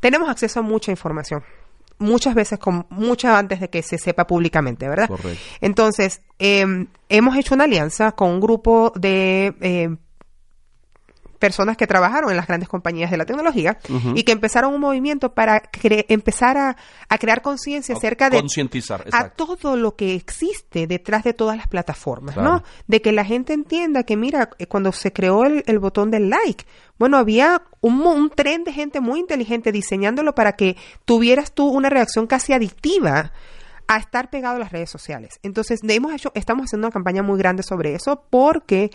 [0.00, 1.42] Tenemos acceso a mucha información
[1.98, 5.08] muchas veces con mucho antes de que se sepa públicamente, ¿verdad?
[5.08, 5.40] Correcto.
[5.60, 9.96] Entonces, eh, hemos hecho una alianza con un grupo de eh,
[11.38, 13.78] personas que trabajaron en las grandes compañías de la tecnología
[14.14, 16.76] y que empezaron un movimiento para empezar a,
[17.18, 22.36] crear conciencia acerca de concientizar a todo lo que existe detrás de todas las plataformas,
[22.36, 22.62] ¿no?
[22.86, 26.30] De que la gente entienda que mira, eh, cuando se creó el, el botón del
[26.30, 26.64] like,
[26.98, 31.90] bueno, había un, un, tren de gente muy inteligente diseñándolo para que tuvieras tú una
[31.90, 33.32] reacción casi adictiva
[33.88, 35.38] a estar pegado a las redes sociales.
[35.42, 38.90] Entonces, hemos hecho, estamos haciendo una campaña muy grande sobre eso porque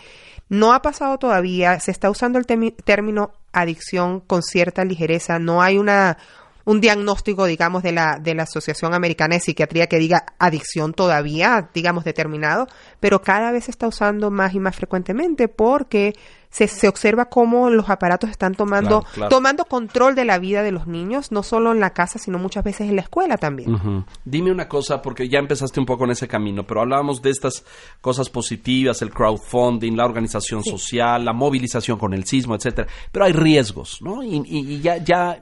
[0.50, 5.78] no ha pasado todavía, se está usando el término adicción con cierta ligereza, no hay
[5.78, 6.18] una
[6.64, 11.70] un diagnóstico, digamos, de la, de la Asociación Americana de Psiquiatría que diga adicción todavía,
[11.74, 12.68] digamos, determinado,
[13.00, 16.14] pero cada vez se está usando más y más frecuentemente porque
[16.52, 20.86] se, se observa cómo los aparatos están tomando, tomando control de la vida de los
[20.86, 24.06] niños, no solo en la casa, sino muchas veces en la escuela también.
[24.26, 27.66] Dime una cosa, porque ya empezaste un poco en ese camino, pero hablábamos de estas
[28.02, 32.88] cosas positivas, el crowdfunding, la organización social, la movilización con el sismo, etcétera.
[33.12, 34.22] Pero hay riesgos, ¿no?
[34.22, 35.42] Y, y ya, ya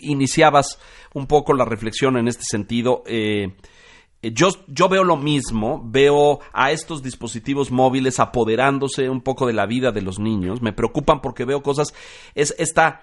[0.00, 0.78] iniciabas
[1.14, 3.02] un poco la reflexión en este sentido.
[3.06, 3.54] Eh,
[4.22, 9.66] yo, yo veo lo mismo, veo a estos dispositivos móviles apoderándose un poco de la
[9.66, 11.94] vida de los niños, me preocupan porque veo cosas,
[12.34, 13.00] es esta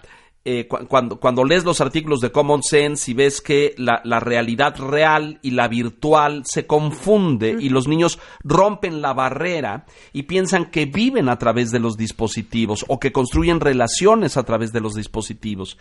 [0.48, 4.78] eh, cuando, cuando lees los artículos de Common Sense y ves que la, la realidad
[4.78, 10.86] real y la virtual se confunde y los niños rompen la barrera y piensan que
[10.86, 15.80] viven a través de los dispositivos o que construyen relaciones a través de los dispositivos.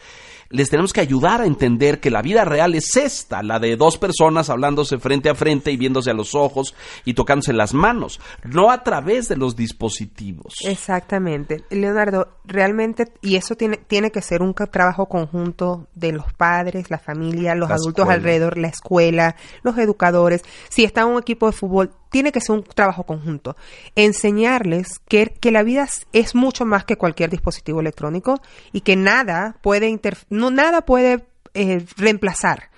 [0.49, 3.99] Les tenemos que ayudar a entender que la vida real es esta, la de dos
[3.99, 8.71] personas hablándose frente a frente y viéndose a los ojos y tocándose las manos, no
[8.71, 10.55] a través de los dispositivos.
[10.65, 11.65] Exactamente.
[11.69, 16.98] Leonardo, realmente, y eso tiene, tiene que ser un trabajo conjunto de los padres, la
[16.98, 20.42] familia, los adultos alrededor, la escuela, los educadores.
[20.68, 23.57] Si está un equipo de fútbol, tiene que ser un trabajo conjunto.
[23.96, 28.40] Enseñarles que, que la vida es mucho más que cualquier dispositivo electrónico
[28.72, 30.00] y que nada puede,
[30.30, 31.24] no, nada puede
[31.55, 32.70] eh, reemplazar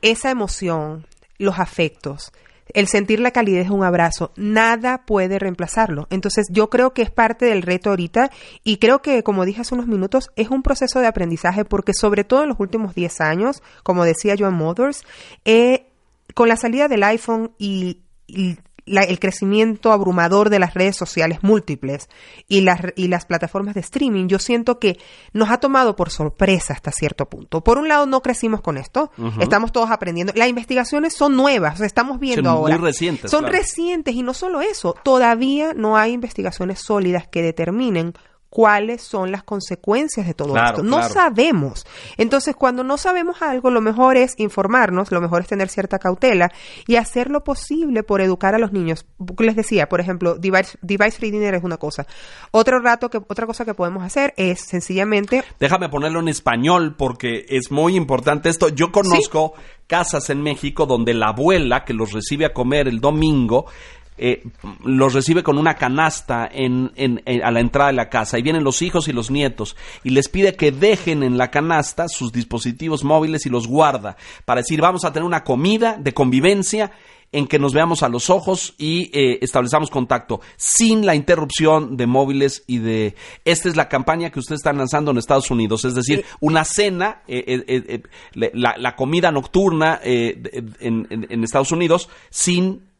[0.00, 1.06] esa emoción,
[1.38, 2.32] los afectos,
[2.74, 6.06] el sentir la calidez de un abrazo, nada puede reemplazarlo.
[6.10, 8.30] Entonces yo creo que es parte del reto ahorita
[8.64, 12.24] y creo que, como dije hace unos minutos, es un proceso de aprendizaje porque sobre
[12.24, 15.04] todo en los últimos 10 años, como decía Joan Mothers,
[15.44, 15.86] eh,
[16.34, 18.56] con la salida del iPhone y, y
[18.86, 22.08] el crecimiento abrumador de las redes sociales múltiples
[22.48, 24.98] y las, y las plataformas de streaming, yo siento que
[25.32, 27.62] nos ha tomado por sorpresa hasta cierto punto.
[27.62, 29.10] Por un lado, no crecimos con esto,
[29.40, 30.32] estamos todos aprendiendo.
[30.36, 32.76] Las investigaciones son nuevas, estamos viendo ahora.
[32.76, 33.30] Muy recientes.
[33.30, 38.14] Son recientes y no solo eso, todavía no hay investigaciones sólidas que determinen
[38.52, 40.82] cuáles son las consecuencias de todo esto.
[40.82, 41.86] No sabemos.
[42.18, 46.52] Entonces, cuando no sabemos algo, lo mejor es informarnos, lo mejor es tener cierta cautela
[46.86, 49.06] y hacer lo posible por educar a los niños.
[49.38, 52.06] Les decía, por ejemplo, device, device free dinner es una cosa.
[52.50, 57.46] Otro rato que otra cosa que podemos hacer es sencillamente Déjame ponerlo en español porque
[57.48, 58.68] es muy importante esto.
[58.68, 59.54] Yo conozco
[59.86, 63.66] casas en México donde la abuela que los recibe a comer el domingo
[64.24, 64.44] eh,
[64.84, 66.92] los recibe con una canasta en,
[67.42, 68.38] a la entrada de la casa.
[68.38, 72.06] Y vienen los hijos y los nietos y les pide que dejen en la canasta
[72.06, 76.92] sus dispositivos móviles y los guarda para decir vamos a tener una comida de convivencia
[77.32, 82.06] en que nos veamos a los ojos y eh, establezamos contacto sin la interrupción de
[82.06, 83.16] móviles y de...
[83.44, 87.22] Esta es la campaña que ustedes están lanzando en Estados Unidos, es decir, una cena,
[87.26, 88.02] eh,
[88.34, 92.91] la, comida nocturna en Estados Unidos sin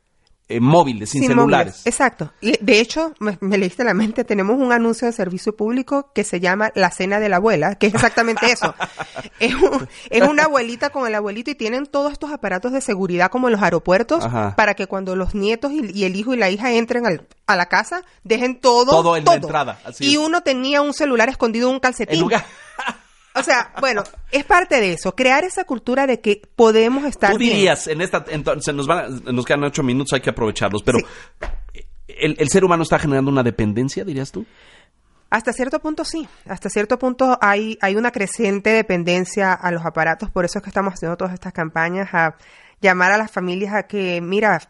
[0.57, 1.83] eh, móviles, sin, celulares.
[1.85, 2.33] Exacto.
[2.41, 6.71] De hecho, me, leíste la mente, tenemos un anuncio de servicio público que se llama
[6.75, 8.75] La Cena de la Abuela, que es exactamente eso.
[9.41, 9.55] es,
[10.23, 13.63] una abuelita con el abuelito y tienen todos estos aparatos de seguridad como en los
[13.63, 14.25] aeropuertos
[14.57, 17.05] para que cuando los nietos y, el hijo y la hija entren
[17.47, 18.91] a la casa, dejen todo.
[18.91, 19.79] Todo en la entrada.
[20.01, 22.29] y uno tenía un celular escondido en un calcetín.
[23.35, 27.33] O sea, bueno, es parte de eso, crear esa cultura de que podemos estar.
[27.33, 30.99] Tú dirías, en esta, entonces nos, van nos quedan ocho minutos, hay que aprovecharlos, pero
[32.07, 34.45] el, ser humano está generando una dependencia, dirías tú.
[35.31, 40.31] Hasta cierto punto sí, hasta cierto punto hay, hay una creciente dependencia a los aparatos,
[40.31, 42.37] por eso es que estamos haciendo todas estas campañas a
[42.83, 44.61] llamar a las familias a que, mira,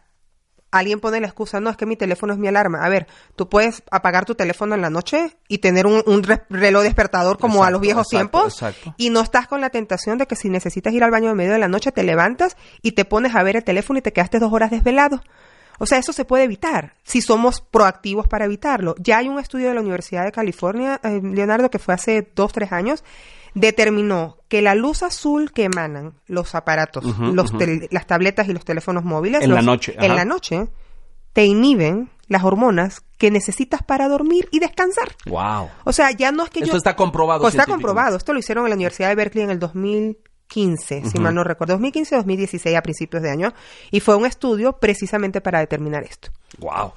[0.72, 2.84] alguien pone la excusa, no, es que mi teléfono es mi alarma.
[2.84, 3.06] A ver,
[3.36, 6.02] tú puedes apagar tu teléfono en la noche y tener un,
[6.48, 8.60] reloj despertador como a los viejos tiempos
[8.96, 11.52] y no estás con la tentación de que si necesitas ir al baño en medio
[11.52, 14.38] de la noche te levantas y te pones a ver el teléfono y te quedaste
[14.38, 15.22] dos horas desvelado.
[15.78, 18.94] O sea, eso se puede evitar si somos proactivos para evitarlo.
[18.98, 22.52] Ya hay un estudio de la Universidad de California, eh, Leonardo, que fue hace dos,
[22.52, 23.04] tres años,
[23.55, 27.53] determinó que la luz azul que emanan los aparatos, los
[27.90, 30.68] las tabletas y los teléfonos móviles en la noche, en la noche
[31.32, 35.14] te inhiben las hormonas que necesitas para dormir y descansar.
[35.26, 35.68] Wow.
[35.84, 37.42] O sea, ya no es que Esto está comprobado.
[37.42, 38.16] Pues está comprobado.
[38.16, 41.78] Esto lo hicieron en la Universidad de Berkeley en el 2015, si mal no recuerdo,
[41.78, 43.55] 2015-2016 a principios de año,
[43.90, 46.30] y fue un estudio precisamente para determinar esto.
[46.59, 46.92] Wow.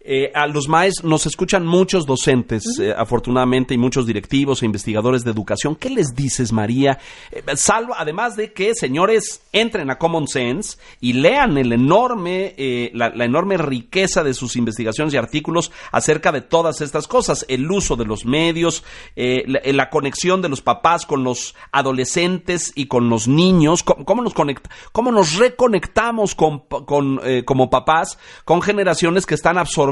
[0.00, 5.24] Eh, a los maestros nos escuchan muchos docentes, eh, afortunadamente, y muchos directivos e investigadores
[5.24, 5.74] de educación.
[5.74, 6.98] ¿Qué les dices, María?
[7.32, 12.54] Eh, salvo, además de que, señores, entren a Common Sense y lean el enorme,
[12.94, 17.44] la, enorme riqueza de sus investigaciones y artículos acerca de todas estas cosas.
[17.48, 18.84] El uso de los medios,
[19.16, 23.82] la, conexión de los papás con los adolescentes y con los niños.
[23.82, 29.58] ¿Cómo, nos, conecta, cómo nos reconectamos con, con como papás con generaciones que están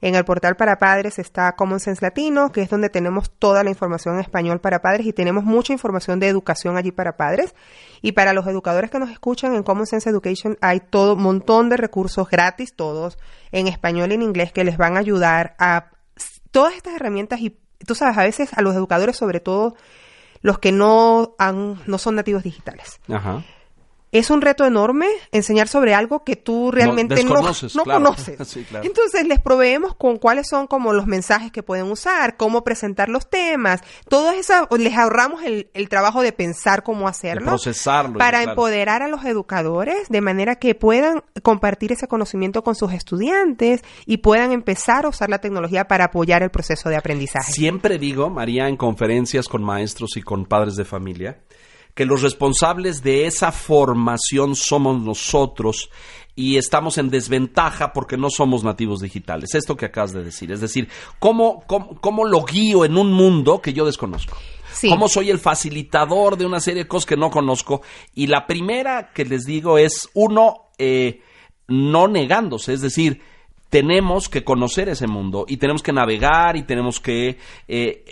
[0.00, 3.70] En el portal para padres está Common Sense Latino, que es donde tenemos toda la
[3.70, 7.54] información en español para padres y tenemos mucha información de educación allí para padres.
[8.02, 11.68] Y para los educadores que nos escuchan en Common Sense Education hay todo un montón
[11.68, 13.18] de recursos gratis, todos
[13.52, 15.90] en español y en inglés, que les van a ayudar a
[16.50, 17.40] todas estas herramientas.
[17.40, 19.74] Y tú sabes, a veces a los educadores, sobre todo
[20.42, 23.00] los que no, han, no son nativos digitales.
[23.08, 23.42] Ajá
[24.18, 27.34] es un reto enorme enseñar sobre algo que tú realmente no,
[27.74, 28.56] no, conoces.
[28.82, 33.28] Entonces les proveemos con cuáles son como los mensajes que pueden usar, cómo presentar los
[33.28, 37.46] temas, todo eso, les ahorramos el, trabajo de pensar cómo hacerlo.
[37.46, 38.18] procesarlo.
[38.18, 43.82] Para empoderar a los educadores de manera que puedan compartir ese conocimiento con sus estudiantes
[44.04, 47.52] y puedan empezar a usar la tecnología para apoyar el proceso de aprendizaje.
[47.52, 51.38] Siempre digo, María, en conferencias con maestros y con padres de familia,
[51.96, 55.90] que los responsables de esa formación somos nosotros
[56.34, 59.54] y estamos en desventaja porque no somos nativos digitales.
[59.54, 60.52] Esto que acabas de decir.
[60.52, 64.36] Es decir, ¿cómo, cómo, lo guío en un mundo que yo desconozco?
[64.86, 67.80] ¿Cómo soy el facilitador de una serie de cosas que no conozco?
[68.14, 71.22] Y la primera que les digo es, uno, eh,
[71.66, 73.22] no negándose, es decir,
[73.70, 78.04] tenemos que conocer ese mundo y tenemos que navegar y tenemos que eh,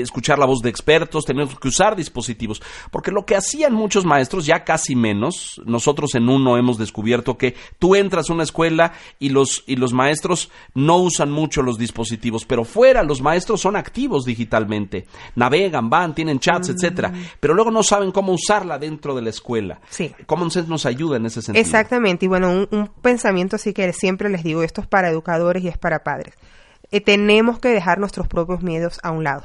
[0.00, 4.46] escuchar la voz de expertos, tenemos que usar dispositivos, porque lo que hacían muchos maestros,
[4.46, 9.30] ya casi menos, nosotros en uno hemos descubierto que tú entras a una escuela y
[9.30, 14.24] los, y los maestros no usan mucho los dispositivos, pero fuera los maestros son activos
[14.24, 16.72] digitalmente, navegan, van, tienen chats, mm.
[16.72, 19.80] etcétera, pero luego no saben cómo usarla dentro de la escuela.
[19.88, 20.12] Sí.
[20.26, 21.60] ¿Cómo nos ayuda en ese sentido?
[21.60, 25.62] Exactamente, y bueno, un, un pensamiento así que siempre les digo, esto es para educadores
[25.62, 26.34] y es para padres.
[26.90, 29.44] Eh, tenemos que dejar nuestros propios miedos a un lado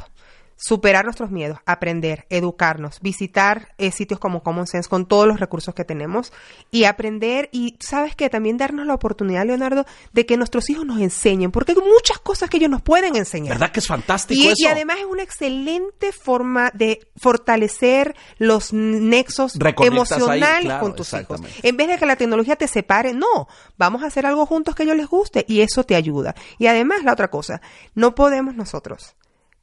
[0.58, 5.74] superar nuestros miedos, aprender, educarnos, visitar eh, sitios como Common Sense con todos los recursos
[5.76, 6.34] que tenemos
[6.72, 11.00] y aprender y sabes que también darnos la oportunidad, Leonardo, de que nuestros hijos nos
[11.00, 13.54] enseñen, porque hay muchas cosas que ellos nos pueden enseñar.
[13.54, 14.56] ¿Verdad que es fantástico y, eso?
[14.58, 21.40] Y además es una excelente forma de fortalecer los nexos emocionales con tus hijos.
[21.62, 23.48] En vez de que la tecnología te separe, no,
[23.78, 26.34] vamos a hacer algo juntos que a ellos les guste y eso te ayuda.
[26.58, 27.62] Y además la otra cosa,
[27.94, 29.17] no podemos nosotros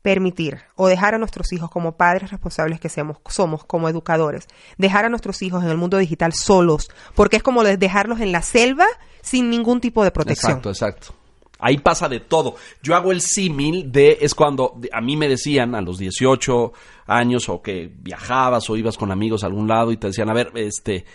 [0.04, 4.46] permitir o dejar a nuestros hijos como padres responsables que seamos, somos como educadores,
[4.76, 8.42] dejar a nuestros hijos en el mundo digital solos, porque es como dejarlos en la
[8.42, 8.84] selva
[9.22, 10.58] sin ningún tipo de protección.
[10.58, 11.14] Exacto, exacto.
[11.58, 12.56] Ahí pasa de todo.
[12.82, 16.72] Yo hago el símil de, es cuando a mí me decían a los 18
[17.06, 20.34] años o que viajabas o ibas con amigos a algún lado y te decían, a
[20.34, 21.06] ver, este,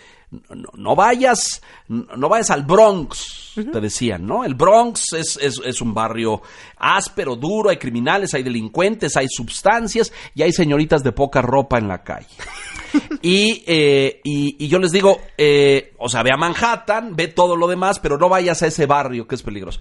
[0.76, 4.44] no, vayas, no vayas al Bronx, te decían, ¿no?
[4.44, 6.40] El Bronx es, es, un barrio
[6.76, 11.88] áspero, duro, hay criminales, hay delincuentes, hay sustancias y hay señoritas de poca ropa en
[11.88, 12.28] la calle.
[13.22, 17.66] y, eh, y, yo les digo, eh, o sea, ve a Manhattan, ve todo lo
[17.66, 19.80] demás, pero no vayas a ese barrio que es peligroso.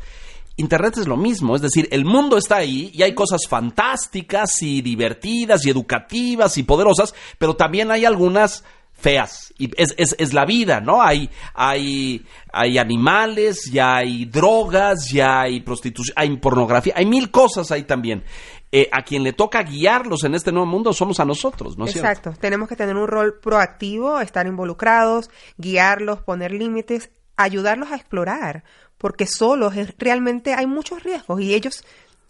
[0.57, 4.81] Internet es lo mismo, es decir, el mundo está ahí y hay cosas fantásticas y
[4.81, 8.65] divertidas y educativas y poderosas, pero también hay algunas
[8.99, 9.53] feas.
[9.57, 11.01] Y es, es, es, la vida, ¿no?
[11.01, 17.71] Hay, hay, hay animales, ya hay drogas, ya hay prostitución, hay pornografía, hay mil cosas
[17.71, 18.23] ahí también.
[18.71, 21.95] Eh, a quien le toca guiarlos en este nuevo mundo somos a nosotros, ¿no es
[21.95, 22.33] Exacto.
[22.39, 28.63] Tenemos que tener un rol proactivo, estar involucrados, guiarlos, poner límites, ayudarlos a explorar,
[28.99, 31.83] porque solos realmente hay muchos riesgos y ellos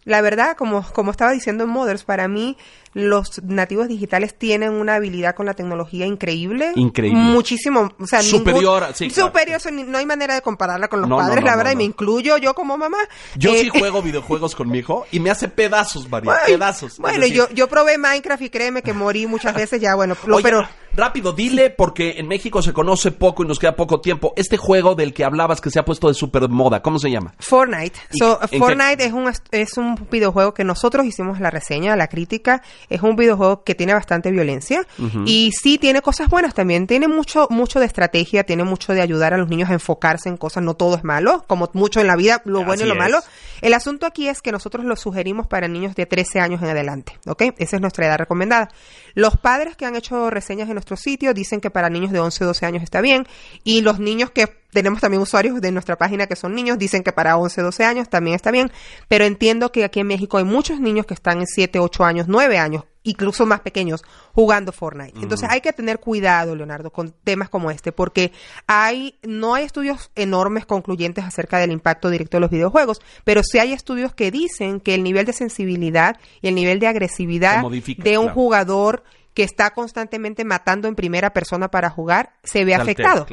[0.05, 2.57] la verdad, como, como estaba diciendo en Mothers, para mí
[2.93, 6.71] los nativos digitales tienen una habilidad con la tecnología increíble.
[6.75, 7.19] Increíble.
[7.19, 7.91] Muchísimo.
[7.99, 8.87] O sea, superior.
[8.93, 9.59] sí, superior.
[9.71, 12.77] No hay manera de compararla con los padres, la verdad, y me incluyo yo como
[12.77, 12.97] mamá.
[13.35, 16.33] Yo sí eh, juego videojuegos con mi hijo y me hace pedazos, María.
[16.45, 16.97] pedazos.
[16.97, 21.33] Bueno, yo, yo probé Minecraft y créeme que morí muchas veces ya, bueno, pero Rápido,
[21.33, 24.33] dile, porque en México se conoce poco y nos queda poco tiempo.
[24.35, 27.35] Este juego del que hablabas que se ha puesto de super moda, ¿cómo se llama?
[27.39, 27.99] Fortnite.
[28.11, 32.63] So, Fortnite es un, es un videojuego que nosotros hicimos la reseña, la crítica.
[32.89, 34.86] Es un videojuego que tiene bastante violencia
[35.25, 36.88] y sí tiene cosas buenas también.
[36.88, 40.38] Tiene mucho, mucho de estrategia, tiene mucho de ayudar a los niños a enfocarse en
[40.38, 40.63] cosas.
[40.63, 43.19] No todo es malo, como mucho en la vida, lo bueno y lo malo.
[43.61, 47.17] El asunto aquí es que nosotros lo sugerimos para niños de 13 años en adelante,
[47.25, 47.43] ¿ok?
[47.57, 48.69] Esa es nuestra edad recomendada.
[49.16, 52.43] Los padres que han hecho reseñas en nuestro sitio dicen que para niños de 11
[52.43, 53.28] o 12 años está bien.
[53.64, 57.12] Y los niños que tenemos también usuarios de nuestra página que son niños, dicen que
[57.12, 58.72] para 11, 12 años también está bien,
[59.07, 62.28] pero entiendo que aquí en México hay muchos niños que están en 7, 8 años,
[62.28, 65.20] 9 años, incluso más pequeños, jugando Fortnite.
[65.20, 68.32] Entonces hay que tener cuidado, Leonardo, con temas como este, porque
[68.68, 73.60] hay, no hay estudios enormes concluyentes acerca del impacto directo de los videojuegos, pero sí
[73.60, 78.18] hay estudios que dicen que el nivel de sensibilidad y el nivel de agresividad de
[78.18, 83.26] un jugador que está constantemente matando en primera persona para jugar se ve afectado.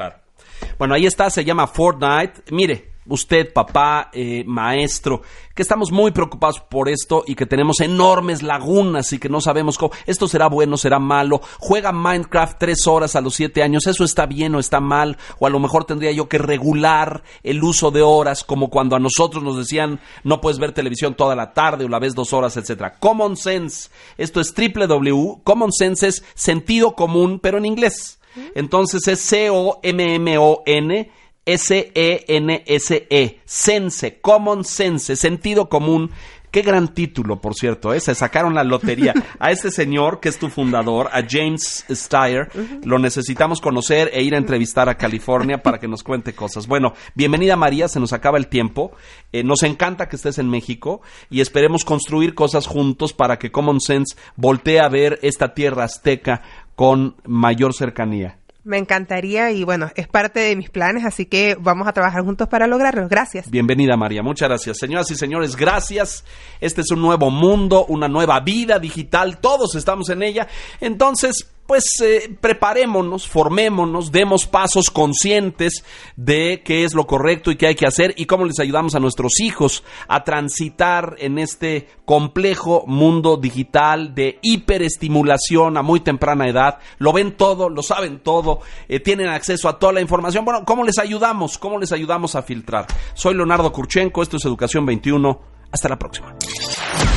[0.79, 2.45] Bueno, ahí está, se llama Fortnite.
[2.51, 5.23] Mire, usted, papá, eh, maestro,
[5.55, 9.79] que estamos muy preocupados por esto y que tenemos enormes lagunas y que no sabemos
[9.79, 14.05] cómo, esto será bueno, será malo, juega Minecraft tres horas a los siete años, eso
[14.05, 17.91] está bien o está mal, o a lo mejor tendría yo que regular el uso
[17.91, 21.85] de horas, como cuando a nosotros nos decían no puedes ver televisión toda la tarde
[21.85, 22.99] o la ves dos horas, etcétera.
[22.99, 28.19] Common Sense, esto es www, Common Sense es sentido común, pero en inglés.
[28.55, 31.11] Entonces es C-O-M-M-O-N
[31.47, 36.11] S-E-N-S-E, -E, sense, common sense, sentido común.
[36.51, 38.01] Qué gran título, por cierto, ¿eh?
[38.01, 39.13] se sacaron la lotería.
[39.39, 42.49] A este señor, que es tu fundador, a James Steyer,
[42.83, 46.67] lo necesitamos conocer e ir a entrevistar a California para que nos cuente cosas.
[46.67, 48.93] Bueno, bienvenida María, se nos acaba el tiempo.
[49.33, 53.81] Eh, nos encanta que estés en México y esperemos construir cosas juntos para que Common
[53.81, 56.43] Sense voltee a ver esta tierra azteca
[56.75, 58.39] con mayor cercanía.
[58.67, 62.49] Me encantaría y bueno, es parte de mis planes, así que vamos a trabajar juntos
[62.49, 63.07] para lograrlo.
[63.09, 63.49] Gracias.
[63.49, 64.79] Bienvenida María, muchas gracias.
[64.79, 66.25] Señoras y señores, gracias.
[66.61, 70.49] Este es un nuevo mundo, una nueva vida digital, todos estamos en ella.
[70.81, 75.85] Entonces, pues eh, preparémonos, formémonos, demos pasos conscientes
[76.17, 79.01] de qué es lo correcto y qué hay que hacer y cómo les ayudamos a
[79.01, 86.79] nuestros hijos a transitar en este complejo mundo digital de hiperestimulación a muy temprana edad.
[86.99, 90.45] Lo ven todo, lo saben todo, eh, tienen acceso a toda la información.
[90.45, 91.59] Bueno, ¿cómo les ayudamos?
[91.59, 92.87] ¿Cómo les ayudamos a filtrar?
[93.15, 95.57] Soy Leonardo Kurchenko, esto es Educación 21.
[95.73, 96.35] Hasta la próxima.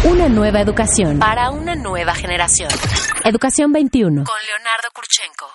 [0.04, 2.70] Una nueva educación para una nueva generación.
[3.24, 4.24] Educación 21.
[4.24, 5.50] Con Leonardo Kurchenko.